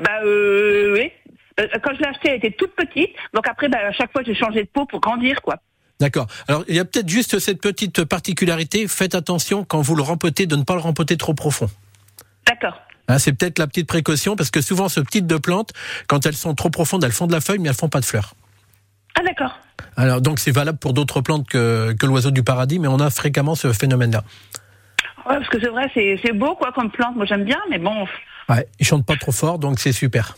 Bah, 0.00 0.20
euh, 0.24 0.92
oui. 0.94 1.12
Quand 1.56 1.94
je 1.94 2.00
l'ai 2.00 2.06
achetée, 2.06 2.30
elle 2.30 2.36
était 2.38 2.50
toute 2.50 2.74
petite. 2.74 3.10
Donc 3.32 3.46
après, 3.48 3.68
bah, 3.68 3.78
à 3.88 3.92
chaque 3.92 4.10
fois, 4.10 4.22
j'ai 4.24 4.34
changé 4.34 4.64
de 4.64 4.68
pot 4.68 4.86
pour 4.86 5.00
grandir, 5.00 5.40
quoi. 5.40 5.56
D'accord. 6.00 6.26
Alors, 6.48 6.64
il 6.68 6.74
y 6.74 6.80
a 6.80 6.84
peut-être 6.84 7.08
juste 7.08 7.38
cette 7.38 7.60
petite 7.60 8.04
particularité. 8.04 8.88
Faites 8.88 9.14
attention 9.14 9.64
quand 9.64 9.80
vous 9.80 9.94
le 9.94 10.02
rempotez 10.02 10.46
de 10.46 10.56
ne 10.56 10.64
pas 10.64 10.74
le 10.74 10.80
rempoter 10.80 11.16
trop 11.16 11.34
profond. 11.34 11.70
D'accord. 12.46 12.80
Hein, 13.08 13.18
c'est 13.18 13.32
peut-être 13.32 13.58
la 13.58 13.66
petite 13.66 13.86
précaution 13.86 14.34
parce 14.34 14.50
que 14.50 14.60
souvent 14.60 14.88
ce 14.88 15.00
type 15.00 15.26
de 15.26 15.36
plantes, 15.36 15.72
quand 16.08 16.26
elles 16.26 16.34
sont 16.34 16.54
trop 16.54 16.70
profondes, 16.70 17.04
elles 17.04 17.12
font 17.12 17.26
de 17.26 17.32
la 17.32 17.40
feuille 17.40 17.58
mais 17.58 17.68
elles 17.68 17.74
font 17.74 17.88
pas 17.88 18.00
de 18.00 18.04
fleurs. 18.04 18.34
Ah, 19.14 19.22
d'accord. 19.22 19.58
Alors 19.96 20.20
donc 20.20 20.40
c'est 20.40 20.50
valable 20.50 20.78
pour 20.78 20.94
d'autres 20.94 21.20
plantes 21.20 21.46
que, 21.46 21.92
que 21.92 22.06
l'oiseau 22.06 22.30
du 22.30 22.42
paradis, 22.42 22.78
mais 22.78 22.88
on 22.88 22.98
a 22.98 23.10
fréquemment 23.10 23.54
ce 23.54 23.72
phénomène-là. 23.72 24.24
Ouais, 25.26 25.36
parce 25.38 25.48
que 25.48 25.58
c'est 25.60 25.68
vrai, 25.68 25.90
c'est 25.94 26.20
c'est 26.22 26.32
beau, 26.32 26.54
quoi, 26.54 26.70
comme 26.72 26.90
plante. 26.90 27.16
Moi, 27.16 27.24
j'aime 27.24 27.44
bien, 27.44 27.58
mais 27.70 27.78
bon. 27.78 28.06
Ouais, 28.48 28.68
ils 28.78 28.86
chantent 28.86 29.06
pas 29.06 29.16
trop 29.16 29.32
fort, 29.32 29.58
donc 29.58 29.78
c'est 29.80 29.92
super. 29.92 30.36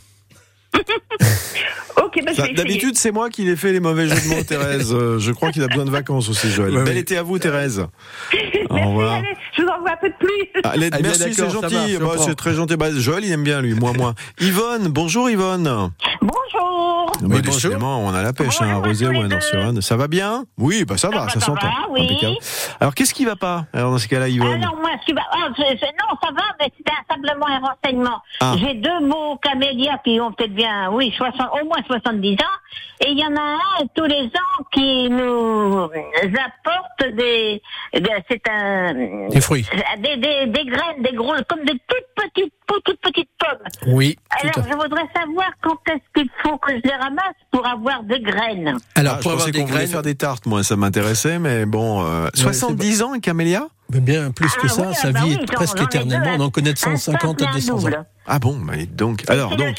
Ok, 2.05 2.23
bah. 2.25 2.33
D'habitude, 2.55 2.97
c'est 2.99 3.11
moi 3.11 3.31
qui 3.31 3.43
les 3.45 3.57
fais 3.57 3.73
les 3.73 3.81
mauvais 3.81 4.07
jeux 4.07 4.15
de 4.15 4.29
mots, 4.35 4.43
Thérèse. 4.47 4.93
Euh, 4.93 5.19
je 5.19 5.33
crois 5.33 5.51
qu'il 5.51 5.63
a 5.63 5.67
besoin 5.67 5.87
de 5.87 5.91
vacances 5.91 6.29
aussi, 6.29 6.51
Joël. 6.51 6.75
Ouais, 6.77 6.85
Bel 6.85 6.95
oui. 6.95 7.01
été 7.01 7.17
à 7.17 7.23
vous, 7.23 7.39
Thérèse. 7.39 7.79
Au 8.69 8.75
Merci, 8.75 8.87
revoir. 8.89 9.15
allez, 9.15 9.29
je 9.57 9.63
vous 9.63 9.69
envoie 9.69 9.91
un 9.93 9.97
peu 9.97 10.09
de 10.11 10.15
pluie. 10.19 10.49
Allez, 10.63 10.91
Ah, 10.93 10.99
merci, 11.03 11.33
c'est 11.33 11.51
gentil. 11.51 11.97
Bah, 11.99 12.07
c'est 12.19 12.35
très 12.35 12.53
gentil. 12.55 12.77
Bah, 12.77 12.91
Joël, 12.93 13.25
il 13.25 13.33
aime 13.33 13.43
bien, 13.45 13.63
lui, 13.63 13.75
moi, 13.75 13.93
moins. 13.95 14.15
Yvonne, 14.41 14.89
bonjour, 14.89 15.31
Yvonne. 15.31 15.91
Bonjour. 16.21 17.06
Bah, 17.21 17.29
bonjour. 17.29 17.43
décidément, 17.43 17.99
on 18.01 18.13
a 18.15 18.23
la 18.23 18.33
pêche, 18.33 18.61
hein, 18.61 18.69
à 18.69 18.87
Rosé 18.87 19.07
ou 19.07 19.11
les 19.13 19.19
à 19.19 19.23
deux. 19.23 19.29
Nord-sur-Anne. 19.29 19.81
Ça 19.81 19.97
va 19.97 20.07
bien 20.09 20.45
Oui, 20.59 20.85
bah 20.85 20.97
ça 20.99 21.09
va, 21.09 21.21
va, 21.21 21.29
ça 21.29 21.41
ça 21.41 21.47
s'entend. 21.47 21.69
oui. 21.91 22.05
Impeccable. 22.05 22.37
Alors, 22.81 22.95
qu'est-ce 22.95 23.15
qui 23.15 23.25
va 23.25 23.37
pas 23.37 23.65
Alors, 23.73 23.91
dans 23.93 23.99
ce 23.99 24.07
cas-là, 24.09 24.29
Yvonne 24.29 24.63
Alors 24.63 24.77
moi, 24.77 24.91
ce 25.01 25.07
qui 25.07 25.13
va... 25.13 25.23
ah, 25.33 25.49
c'est- 25.57 25.79
c'est- 25.81 25.87
non, 25.87 26.17
ça 26.23 26.29
va, 26.33 26.43
mais 26.61 26.71
c'était 26.77 26.93
simplement 27.11 27.47
un 27.47 27.61
renseignement. 27.61 28.21
Ah. 28.41 28.55
J'ai 28.59 28.75
deux 28.75 29.01
beaux 29.09 29.37
camélias 29.39 29.99
qui 30.05 30.21
ont 30.21 30.33
peut-être 30.33 30.55
bien, 30.55 30.91
oui, 30.93 31.13
60, 31.17 31.49
au 31.61 31.65
moins 31.67 31.83
70 31.87 32.35
ans, 32.35 33.05
et 33.05 33.11
il 33.11 33.19
y 33.19 33.25
en 33.25 33.35
a 33.37 33.41
un 33.41 33.87
tous 33.95 34.05
les 34.05 34.25
ans 34.27 34.65
qui 34.73 35.09
nous 35.11 35.85
apporte 35.85 37.15
des, 37.17 37.63
des- 37.95 38.11
c'est 38.31 38.43
un, 38.51 39.29
Des 39.29 39.41
fruits. 39.41 39.67
des, 39.99 40.17
des, 40.17 40.47
des 40.47 40.65
graines, 40.67 41.03
des 41.03 41.13
gros, 41.13 41.35
comme 41.49 41.65
de 41.65 41.73
toutes 41.89 42.07
petites, 42.35 42.53
toutes 42.67 43.01
petites 43.01 43.31
pommes. 43.39 43.95
Oui. 43.95 44.19
Alors, 44.31 44.67
je 44.69 44.75
voudrais 44.75 45.09
savoir 45.15 45.51
quand 45.63 45.79
est-ce 45.89 46.21
qu'il 46.21 46.31
faut 46.43 46.59
que 46.59 46.73
je 46.73 46.81
les 46.83 46.95
ramasse 46.95 47.37
pour 47.51 47.67
avoir 47.67 48.03
des 48.03 48.21
graines. 48.21 48.77
Alors 48.95 49.15
Ah, 49.15 49.17
je 49.19 49.23
pour 49.23 49.33
avoir 49.33 49.47
pensais 49.47 49.53
des 49.53 49.65
graines, 49.65 49.89
faire 49.89 50.03
des 50.03 50.15
tartes, 50.15 50.47
moi, 50.47 50.63
ça 50.63 50.77
m'intéressait, 50.77 51.39
mais 51.39 51.67
bon, 51.67 52.05
euh, 52.05 52.29
70 52.35 53.03
ans, 53.03 53.13
un 53.13 53.21
camélia 53.21 53.69
mais 53.93 54.01
bien 54.01 54.33
plus 54.33 54.53
que 54.57 54.67
ça, 54.67 54.89
oui, 54.89 54.95
sa 54.95 55.13
bah 55.13 55.21
vie 55.21 55.37
oui, 55.37 55.43
est 55.43 55.53
presque 55.53 55.81
éternellement. 55.81 56.35
On 56.37 56.47
en 56.47 56.51
connaît 56.51 56.73
de 56.73 56.79
un 56.79 56.97
150 56.97 57.41
simple 57.41 57.43
et 57.43 57.47
à 57.47 57.51
un 57.51 57.55
200 57.55 57.87
ans. 57.87 58.07
Ah 58.27 58.39
bon, 58.41 58.57
bah, 58.59 58.73
donc. 58.91 59.23
Alors, 59.29 59.57
donc. 59.57 59.69
le 59.69 59.75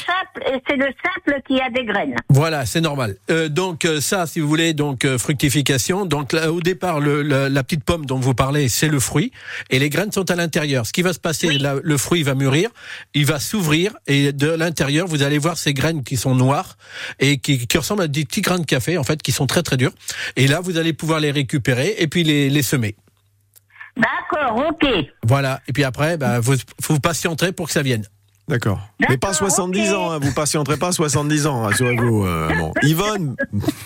et 0.52 0.62
c'est 0.68 0.76
le 0.76 0.86
simple 1.04 1.40
qui 1.46 1.60
a 1.60 1.70
des 1.70 1.84
graines. 1.84 2.16
Voilà, 2.30 2.66
c'est 2.66 2.80
normal. 2.80 3.16
Euh, 3.30 3.48
donc 3.48 3.84
euh, 3.84 4.00
ça, 4.00 4.26
si 4.26 4.40
vous 4.40 4.48
voulez, 4.48 4.72
donc 4.74 5.04
euh, 5.04 5.18
fructification. 5.18 6.06
Donc 6.06 6.32
là, 6.32 6.50
au 6.52 6.60
départ, 6.60 7.00
le, 7.00 7.22
le- 7.22 7.48
la 7.48 7.62
petite 7.62 7.84
pomme 7.84 8.06
dont 8.06 8.18
vous 8.18 8.34
parlez, 8.34 8.68
c'est 8.68 8.88
le 8.88 9.00
fruit, 9.00 9.30
et 9.70 9.78
les 9.78 9.90
graines 9.90 10.12
sont 10.12 10.30
à 10.30 10.34
l'intérieur. 10.36 10.86
Ce 10.86 10.92
qui 10.92 11.02
va 11.02 11.12
se 11.12 11.18
passer, 11.20 11.58
là, 11.58 11.74
le 11.82 11.96
fruit 11.96 12.22
va 12.22 12.34
mûrir, 12.34 12.70
il 13.14 13.26
va 13.26 13.38
s'ouvrir, 13.40 13.94
et 14.06 14.32
de 14.32 14.48
l'intérieur, 14.48 15.06
vous 15.06 15.22
allez 15.22 15.38
voir 15.38 15.56
ces 15.58 15.74
graines 15.74 16.02
qui 16.02 16.16
sont 16.16 16.34
noires 16.34 16.76
et 17.18 17.38
qui, 17.38 17.66
qui 17.66 17.78
ressemblent 17.78 18.02
à 18.02 18.08
des 18.08 18.24
petits 18.24 18.40
grains 18.40 18.58
de 18.58 18.66
café, 18.66 18.98
en 18.98 19.04
fait, 19.04 19.22
qui 19.22 19.32
sont 19.32 19.46
très 19.46 19.62
très 19.62 19.76
durs. 19.76 19.92
Et 20.36 20.46
là, 20.46 20.60
vous 20.60 20.78
allez 20.78 20.92
pouvoir 20.92 21.20
les 21.20 21.30
récupérer 21.30 21.94
et 21.98 22.06
puis 22.08 22.24
les, 22.24 22.48
les 22.50 22.62
semer. 22.62 22.96
D'accord, 23.96 24.64
ok. 24.70 24.86
Voilà. 25.24 25.60
Et 25.66 25.72
puis 25.72 25.84
après, 25.84 26.16
bah, 26.16 26.38
vous, 26.40 26.54
vous 26.88 27.00
patienterez 27.00 27.52
pour 27.52 27.66
que 27.66 27.72
ça 27.72 27.82
vienne. 27.82 28.04
D'accord. 28.48 28.80
Mais 29.08 29.16
pas 29.16 29.32
70 29.32 29.92
ans, 29.94 30.10
hein, 30.12 30.18
vous 30.20 30.32
patienterez 30.32 30.76
pas 30.76 30.90
70 30.92 31.46
ans, 31.46 31.62
rassurez-vous. 31.62 32.24
euh, 32.26 32.48
bon. 32.58 32.72
Yvonne, 32.82 33.36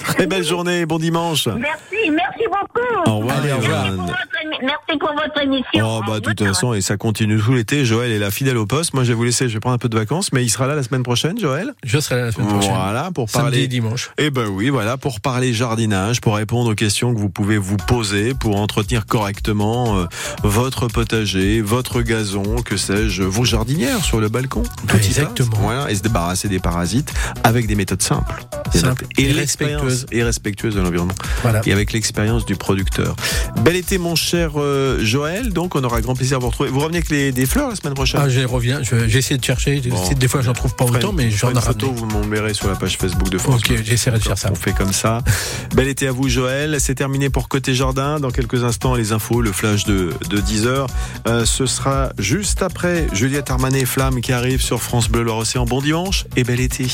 très 0.05 0.27
belle 0.27 0.45
journée, 0.45 0.87
bon 0.87 0.99
dimanche. 0.99 1.47
Merci, 1.49 2.11
merci 2.11 2.45
beaucoup. 2.49 3.11
Au 3.11 3.19
revoir, 3.19 3.39
Allez, 3.39 3.53
au 3.53 3.57
revoir. 3.57 3.83
Merci 3.85 3.97
pour 3.97 4.05
Yvonne. 4.05 4.07
votre, 4.07 4.45
émi- 4.45 4.65
merci 4.67 4.99
pour 4.99 5.13
votre 5.13 5.43
émission. 5.43 5.85
Oh 5.85 6.01
bah 6.07 6.21
de 6.21 6.25
toute 6.31 6.45
façon 6.45 6.75
et 6.75 6.81
ça 6.81 6.97
continue 6.97 7.39
tout 7.41 7.53
l'été. 7.55 7.85
Joël 7.85 8.13
est 8.13 8.19
là 8.19 8.31
fidèle 8.31 8.57
au 8.57 8.67
poste. 8.67 8.95
Moi 8.95 9.03
je 9.05 9.09
vais 9.09 9.15
vous 9.15 9.25
laisser, 9.25 9.49
je 9.49 9.55
vais 9.55 9.61
prendre 9.61 9.75
un 9.75 9.79
peu 9.79 9.89
de 9.89 9.99
vacances, 9.99 10.33
mais 10.33 10.45
il 10.45 10.49
sera 10.49 10.67
là 10.67 10.75
la 10.77 10.83
semaine 10.83 11.03
prochaine, 11.03 11.39
Joël. 11.39 11.75
Je 11.85 11.99
serai 11.99 12.17
là 12.17 12.27
la 12.27 12.33
semaine 12.33 12.49
prochaine. 12.49 12.73
Voilà 12.73 13.11
pour 13.13 13.29
Samedi 13.31 13.45
parler. 13.51 13.63
et 13.65 13.69
dimanche. 13.69 14.11
Eh 14.19 14.31
ben 14.31 14.47
oui, 14.49 14.69
voilà 14.71 14.97
pour 14.97 15.21
parler 15.21 15.53
jardinage, 15.53 16.21
pour 16.21 16.37
répondre 16.37 16.71
aux 16.71 16.75
questions 16.77 17.13
que 17.15 17.19
vous 17.19 17.31
pouvez 17.31 17.59
vous 17.59 17.77
poser, 17.77 18.35
pour 18.35 18.61
entretenir 18.61 19.07
correctement 19.07 19.99
euh, 19.99 20.05
votre 20.45 20.87
potager, 20.89 21.61
votre 21.61 22.01
gazon, 22.03 22.57
que 22.65 22.77
sais-je, 22.77 23.23
vos 23.25 23.45
jardinières 23.45 24.05
sur 24.05 24.21
le 24.21 24.29
balcon. 24.29 24.52
Tout 24.61 24.97
Exactement. 24.97 25.57
Voilà 25.61 25.91
et 25.91 25.95
se 25.95 26.03
débarrasser 26.03 26.49
des 26.49 26.59
parasites 26.59 27.13
avec 27.45 27.67
des 27.67 27.75
méthodes 27.75 28.03
simples, 28.03 28.45
Simples 28.75 29.07
et 29.19 29.33
respectueuses. 29.33 30.07
et 30.13 30.23
respectueuses 30.23 30.75
de 30.75 30.81
l'environnement. 30.81 31.15
Voilà. 31.43 31.61
Et 31.67 31.73
avec 31.73 31.93
l'expérience 31.93 32.45
du 32.47 32.57
producteur. 32.57 33.17
Bel 33.61 33.77
été 33.77 33.99
mon 33.99 34.15
cher. 34.15 34.53
euh, 34.57 34.99
Joël. 35.05 35.53
Donc, 35.53 35.75
on 35.77 35.85
aura 35.85 36.01
grand 36.01 36.15
plaisir 36.15 36.37
à 36.37 36.41
vous 36.41 36.49
retrouver. 36.49 36.71
Vous 36.71 36.81
revenez 36.81 36.99
avec 36.99 37.11
les, 37.11 37.33
des 37.33 37.47
fleurs 37.47 37.69
la 37.71 37.75
semaine 37.77 37.95
prochaine? 37.95 38.21
Ah, 38.23 38.29
je 38.29 38.41
reviens. 38.41 38.83
je- 38.83 39.09
J'essaie 39.09 39.37
de 39.37 39.45
chercher. 39.45 39.81
Bon. 39.87 40.11
Des 40.13 40.29
fois, 40.29 40.43
j'en 40.43 40.53
trouve 40.53 40.75
pas 40.75 40.85
autant, 40.85 41.13
mais 41.13 41.31
j'en 41.31 41.51
ai 41.51 41.61
photo, 41.61 41.93
vous 41.93 42.07
m'enverrez 42.07 42.55
sur 42.55 42.69
la 42.69 42.75
page 42.75 42.97
Facebook 42.99 43.29
de 43.31 43.39
France. 43.39 43.61
Ok, 43.69 43.73
j'essaierai 43.85 44.19
de 44.19 44.23
faire 44.25 44.39
ça. 44.39 44.49
On 44.51 44.55
fait 44.55 44.73
comme 44.73 44.93
ça. 44.93 45.23
Bel 45.75 45.89
été 45.89 46.07
à 46.09 46.13
vous, 46.13 46.29
Joël. 46.29 46.77
C'est 46.81 46.95
terminé 46.95 47.31
pour 47.31 47.49
Côté 47.49 47.75
Jardin. 47.75 48.21
Dans 48.21 48.31
quelques 48.31 48.65
instants, 48.65 48.95
les 48.95 49.13
infos, 49.13 49.41
le 49.43 49.53
flash 49.53 49.85
de, 49.85 50.11
de 50.29 50.41
10h. 50.41 50.87
Euh, 51.29 51.45
ce 51.45 51.67
sera 51.67 52.11
juste 52.19 52.63
après 52.63 53.07
Juliette 53.13 53.51
Armanet 53.51 53.85
Flamme 53.85 54.21
qui 54.21 54.33
sur 54.59 54.83
France 54.83 55.09
Bleu 55.09 55.23
Loire-Océan. 55.23 55.65
Bon 55.65 55.81
dimanche 55.81 56.27
et 56.37 56.43
bel 56.43 56.61
été. 56.61 56.87